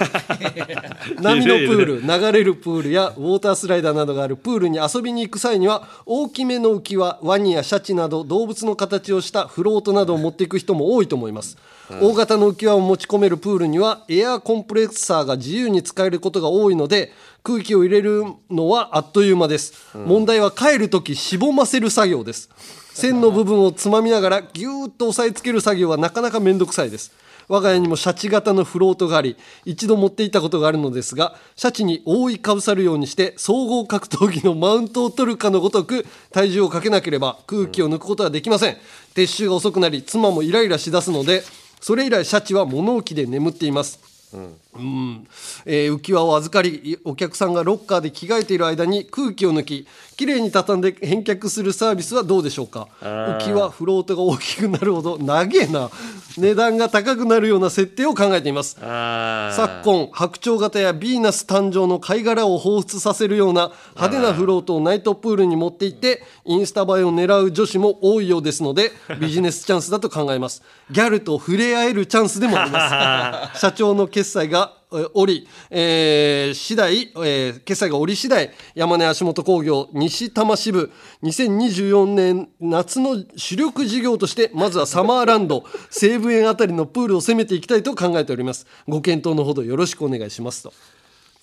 [1.20, 11.56] 波のプール流れるプールやウォータースライダーなどがあるプールに遊びに行く際には大きめの浮き輪ワニやシャチなど動物の形をしたフロートなどを持っていく人も多いと思います、
[12.00, 17.12] 大型の浮き輪を持ち込めるプールにはエアーコンプレッサーが自由に使えることが多いので
[17.42, 22.50] 空気を入れるのはあっという間です、問題は帰る時しぼませる作業です。
[22.98, 27.12] 線の部分をつまみながらギューッと押さえつける作業はなかなかめんどくさいです
[27.48, 38.76] 我が家にもシャチ型のフロートがあり一度持っていたことがあるのですがシャチに覆いかぶさるようにして総合格闘技のマウントを取るかのごとく体重をかけなければ空気を抜くことはできません。
[39.14, 41.42] 撤収が遅くなり妻もイライラしだすので
[41.80, 43.98] それ以来シャチは物置で眠っています。
[44.34, 44.54] うん。
[44.74, 49.86] えー浮き輪を預かりお客さんがロッカーで着替えている間に空気を抜き
[50.16, 52.88] きれいに畳んで返却するサービスはどうでしょうか？
[53.00, 53.38] ー。
[53.38, 55.90] 浮き輪フロートが大きくなるほど長えな。
[56.36, 58.74] 値段が高くなるような設定を考えています。
[58.74, 70.62] 昨今白鳥型やヴィーナス誕生の貝殻を彷彿させるような派手なフロートをナイトプールに持って行ってインスタ映えを狙う女子も多いようですのでビジネスチャンスだと考えます。
[70.90, 73.58] ギャルと触れ合えるチャンスでもあります。
[73.60, 74.57] 社長の決済が
[74.90, 80.90] えー降り、えー次第、えー決済が降り次第山根足元工業西多摩支部
[81.22, 88.66] 2024年夏の主力事業としてまずはサマーランド西武園あたりのプールを攻めていきたいと考えております。
[88.86, 90.72] ご検討のほどよろしくお願いしますと。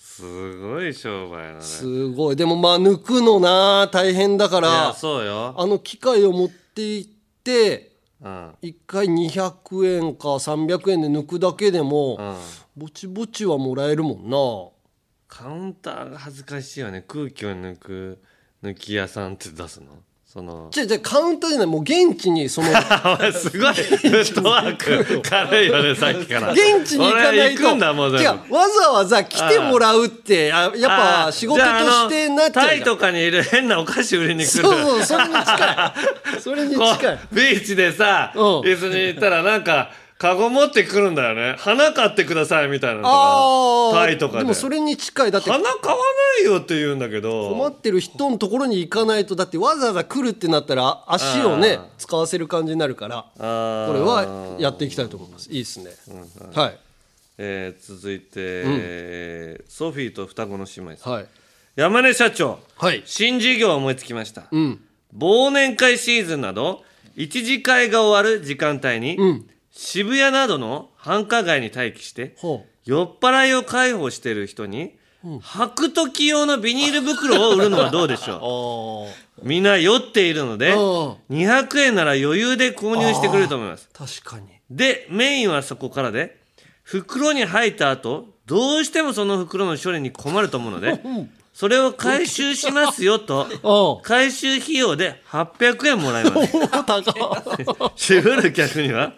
[0.00, 1.60] すごい商売だね。
[1.60, 2.36] すごい。
[2.36, 5.54] でもまあ抜くのな大変だからそうよ。
[5.56, 7.10] あの機械を持って行っ
[7.44, 8.50] てうん。
[8.62, 12.36] 1回200円か300円で抜くだけでも、うん
[12.76, 14.36] ぼちぼちはもらえるもんな。
[15.28, 17.02] カウンターが恥ずかしいよね。
[17.08, 18.18] 空気を抜く
[18.62, 19.86] 抜き屋さんって出すの。
[20.26, 20.68] その。
[20.70, 22.68] じゃじゃカウンターじゃないもう現地にその。
[23.32, 26.52] すごいフットワーク軽いよね さっきから。
[26.52, 27.30] 現地に行かないと。
[27.30, 34.64] 俺行くんだもうわざわざ来てもらうってあやっぱ仕事としてなっちじゃああのタイとかにいる変なお菓子売りに来る。
[34.64, 35.92] そうそうそれに近い。
[36.42, 37.14] それにこ近い。
[37.14, 38.42] うビーチでさ、うん。
[38.60, 41.56] 椅子に行ったらなんかカゴ持ってくるんだよね。
[41.58, 44.38] 花買ってくださいみたいなのとかタイとかで。
[44.40, 45.30] でもそれに近い。
[45.30, 45.98] だって花買わ
[46.38, 55.50] ないよって言うんだけど困ってる人のところに行かないとだってわざわざ来るってなったら足をねあ使わせる感じになるからこれはやっていきたいと思います。
[55.50, 55.90] いいですね。
[56.54, 56.78] はい。
[57.38, 61.26] えー続いて、えーソフィーと双子の姉妹さん、はい。
[61.74, 63.02] 山根社長、はい。
[63.04, 64.80] 新事業を思いつきました、うん。
[65.14, 66.82] 忘年会シーズンなど
[67.14, 69.46] 一次会が終わる時間帯に、うん
[69.78, 74.94] 渋谷などの繁華街に待機してほ酔っ払いを介抱している人に、
[75.24, 79.08] 履く時用のビニール袋を売るのはどうでしょ
[79.42, 79.42] う？
[79.46, 80.78] みんな酔っているのでうん。
[81.30, 83.88] 200円なら余裕で購入してくれると思います。
[83.92, 84.46] 確かに。
[84.70, 86.38] でメインはそこからで
[86.84, 91.00] 袋に入った後どうしてもその袋の処理に困ると思うので
[91.52, 93.46] それを回収しますよと
[94.04, 96.52] 回収費用で800円もらいます。
[97.96, 99.12] 渋る客には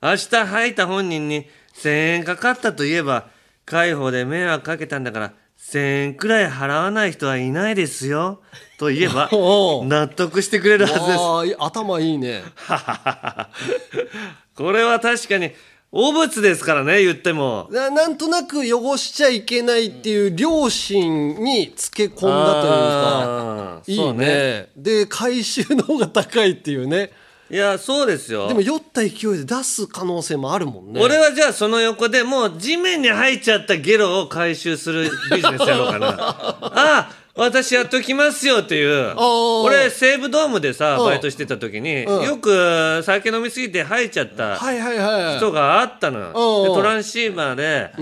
[0.00, 3.28] 明日吐いた本人に1000円かかったといえば
[3.64, 8.40] 介抱で迷惑かけたんだから1000円くらい払わない人はいないですよ。
[8.78, 9.28] と言えば
[9.84, 11.56] 納得してくれるはずです。
[11.58, 12.44] 頭いいね。
[14.54, 15.50] これは確かに
[15.90, 17.68] 汚物ですからね言っても。
[17.72, 22.20] ななんとなく汚しちゃいけないっていう良心につけ込んだ
[22.62, 24.26] というかいいそうね。
[24.26, 24.68] ね。
[24.76, 27.10] で回収の方が高いっていうね
[27.50, 28.48] いやそうですよ。
[28.48, 31.00] でも酔った勢いで出す可能性もあるもんね。
[31.02, 36.08] 俺はじゃあその横でもう地面に入っちゃったゲロを回収するビジネスやろうかな。
[36.18, 39.62] ああ私やっときますよっていうー。
[39.62, 41.06] 俺西武ドームでさうん。
[41.06, 42.24] バイトしてた時にうん。
[42.26, 47.92] よく酒飲みすぎて吐いちゃったはいはいはい人があったのトランシーバーで、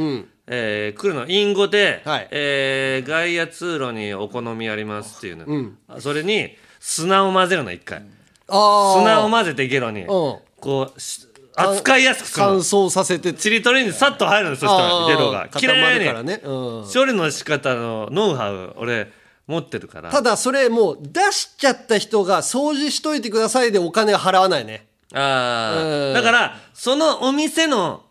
[0.48, 5.78] えー来るの隠語で、えー外野通路にお好みありますっていうの、うん。
[6.00, 7.98] それに砂を混ぜるの一回。
[7.98, 8.15] あー
[8.48, 10.06] 砂を混ぜてゲロに、うん。
[10.08, 12.52] こうし扱いやすくするの。
[12.52, 13.32] 乾燥させて。
[13.32, 15.48] ちりとりにさっと入るのそしたらゲロが。
[15.48, 16.40] きれいらね。
[16.44, 16.84] うん。
[16.92, 19.10] 処理の仕方のノウハウ俺
[19.46, 20.10] 持ってるから。
[20.10, 24.86] ただそれもう出しちゃった人が掃除しといてくださいでお金は払わないね。
[25.14, 26.10] あうん。
[26.10, 28.02] あだからそのお店の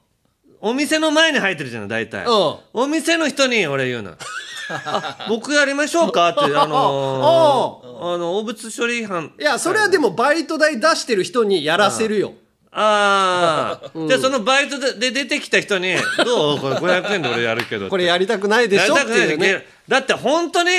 [0.61, 2.25] お店の前に入ってるじゃん大体。
[2.25, 2.55] うん。
[2.73, 4.13] お店の人に俺言うの。
[4.69, 6.29] あ僕やりましょうか？
[6.29, 9.31] ってあのー あの汚物処理班。
[9.39, 12.33] いやそれはでもバイト代出してる人にやらせるよ。
[12.71, 14.07] ああ、うん。
[14.07, 15.95] じゃあそのバイトでで出てきた人に
[16.25, 16.59] 「どう？
[16.59, 19.67] これ500円で俺やるけど」これやりたくないでしょってやりたくないいうね。
[19.87, 20.69] だって本当に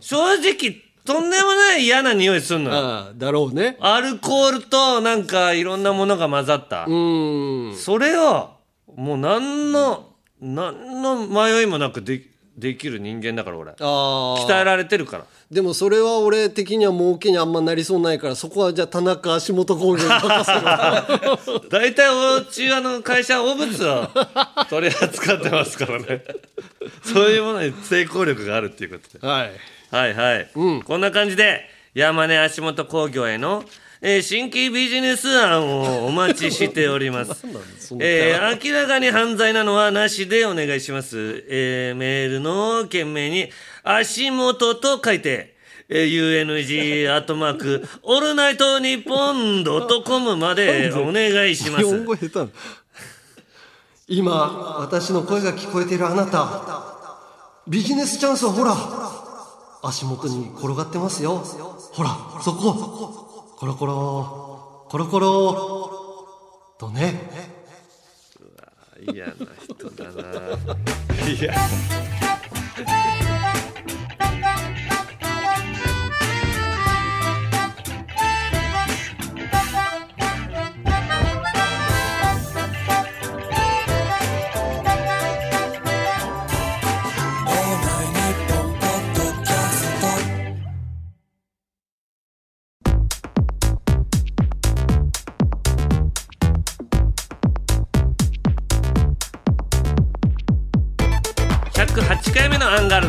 [0.00, 3.06] 正直とんでもない嫌な匂いするのよ。
[3.14, 3.78] だろうね。
[3.80, 6.84] アルコールとなんかいろんなものが混ざった。
[6.86, 8.50] それを
[8.98, 10.08] もう何の
[10.40, 12.20] 何の迷いもなくで
[12.56, 13.70] できる人間だから俺。
[13.70, 15.24] 鍛えられてるから。
[15.52, 21.06] でもそれは俺的には儲けにあんまなりそうないからそこはじゃあ田中足元工業に任せるわ
[21.70, 24.08] 大体おちあの会社は汚物を
[24.68, 26.24] 取り扱ってますからね。
[27.04, 29.24] そういうものに成功力があるっていうことで。
[29.24, 29.52] はい。
[29.92, 30.50] はいはい、
[30.84, 31.60] こんな感じで
[31.94, 33.64] 山根足元工業への、
[34.00, 37.44] えー新規ビジネス案をお待ちしております。
[38.00, 43.50] えー明らかに犯罪なのはなしでお願いします、えーメールの件名に
[43.82, 45.56] 足元と書いて
[45.88, 51.84] えー UNG アットマークオールナイトニッポンドットコムまでお願いします。
[54.06, 56.96] 今私の声が聞こえているあなた
[57.66, 58.74] ビジネスチャンスはほら
[59.82, 61.44] 足元に転がってますよ。
[61.92, 63.27] ほらそこ
[63.58, 67.12] コロコロコロコロとね。
[68.38, 68.72] うわ
[69.12, 70.22] 嫌な人だな。
[71.28, 71.54] いや。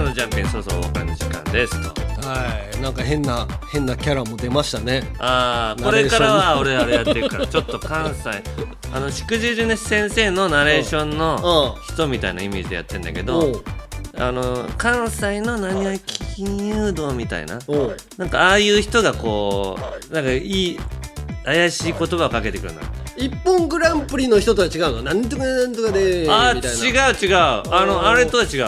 [0.10, 2.02] のジャンピンそろそろお別れの時間ですと。
[2.27, 5.03] はいなんか変な変なキャラも出ましたね。
[5.19, 8.30] ああこれからは俺あれやってるからちょっと関西
[8.94, 13.61] あのしくじりね先生のナレーションの人みたいなイメージでやってんだけど
[14.18, 15.98] あの関西の何々
[16.36, 17.60] 金融道みたいな
[18.18, 19.77] なんかああいう人がこ
[20.10, 20.80] うなんかいい
[21.45, 22.88] 怪しい言葉をかけてくるのよ
[23.19, 25.01] 一本グランプリの人とは違うの？
[25.03, 26.85] なんとかなんとかであみたいな。
[27.09, 27.35] 違う違う。
[27.37, 28.65] あのあれとは違う。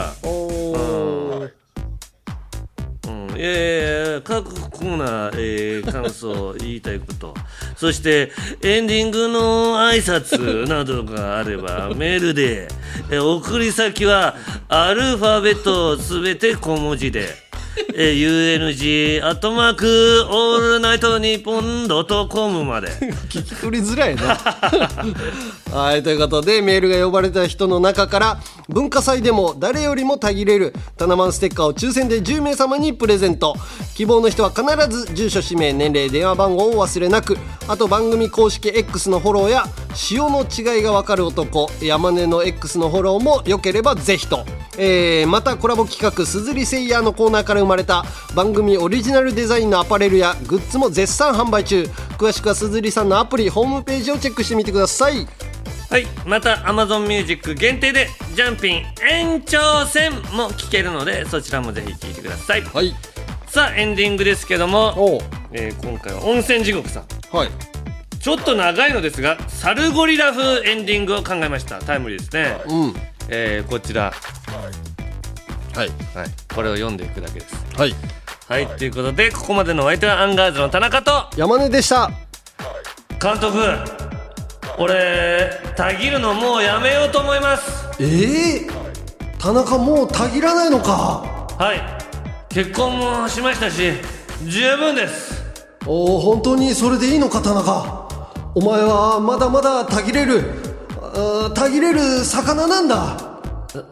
[3.07, 3.37] うん。
[3.37, 7.33] いやいやいや各コーナー、えー感想言いたいこと。
[7.77, 12.67] そしてエンディングの挨拶などがあれば メールで、
[13.09, 14.35] えー送り先は
[14.67, 17.29] アルファベットすべて小文字で
[17.95, 22.87] えー UNG アットマークオールナイトニッポンドットコムまで。
[23.29, 24.37] 聞き取りづらいな。
[25.73, 28.39] はいということでメールが呼ばれた人の中から
[28.69, 33.55] 文化祭でも誰よりもたぎれるタナマンステッカーを抽選で10名様にプレゼント。
[33.95, 37.37] 希望の人は必ず住所氏名年齢電話番号を忘れなく。
[37.67, 44.45] あと番組公式 X のフォローや潮の違いがわかる男山根の X のフォローもよければぜひと、
[44.77, 48.05] えーまたコラボ企画「すずりセイヤー」のコーナーから生まれた
[48.35, 51.83] 番組オリジナルデザインのアパレルやグッズも絶賛販売中。
[52.17, 55.27] 詳しくはすずりさんのアプリホームページをチェックしてみてください。
[55.89, 62.63] はいまた Amazon Music 限定でジャンピン延長戦も聴けるのでそちらもぜひ聴いてください、
[63.47, 65.21] さあエンディングですけども、
[65.51, 67.35] えー今回は温泉地獄さん。
[67.35, 67.49] はい。
[68.21, 71.79] ちょっと長いのですがサルゴリラ風エンディングを考えました。
[71.79, 72.93] タイムリーですね、うん。
[73.27, 74.03] えーこちら。
[74.03, 74.13] はい、
[75.73, 75.91] はい、
[76.53, 77.55] これを読んでいくだけです。
[77.77, 77.95] はい。
[78.47, 82.11] はいということでここまでのお相手はアンガールズの田中と山根でした。
[83.21, 83.57] 監督
[84.77, 87.87] 俺たぎるのもうやめようと思います。
[88.01, 88.67] ええ
[89.39, 91.23] 田中もうたぎらないのか？
[91.57, 91.81] はい。
[92.53, 93.93] 結婚もしましたし
[94.45, 95.41] 十分です。
[95.85, 98.09] おお本当にそれでいいのか田中？
[98.53, 100.43] お前はまだまだたぎれる
[101.01, 103.39] あーたぎれる魚なんだ。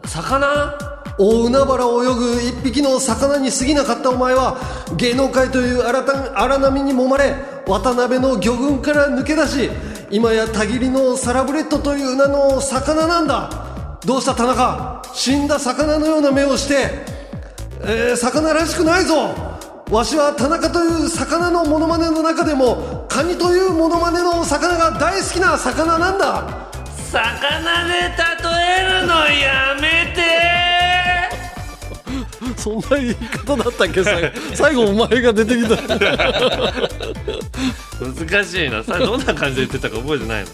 [0.04, 0.89] 魚？
[1.22, 4.56] 大海原を泳ぐ一匹の魚に過ぎなかったお前は
[4.96, 7.34] 芸能界という荒波に揉まれ
[7.66, 9.70] 渡辺の魚群から抜け出し
[10.10, 14.00] 今やたぎりのサラブレッドという名の魚なんだ。
[14.06, 15.02] どうした田中？
[15.12, 17.04] 死んだ魚のような目をして、
[17.82, 19.34] えー魚らしくないぞ。
[19.90, 26.66] わしは田中という魚のモノマネの中でもカニというモノマネの魚が大好きな魚なんだ。
[27.12, 28.08] 魚で例
[28.86, 30.59] えるのやめて。
[32.60, 34.04] そんな言い方だったっけ？
[34.04, 35.76] 最後 最後お前が出てきた。
[38.28, 38.82] 難しいな。
[38.84, 40.48] さどんな感じで言ってたか覚えてないの？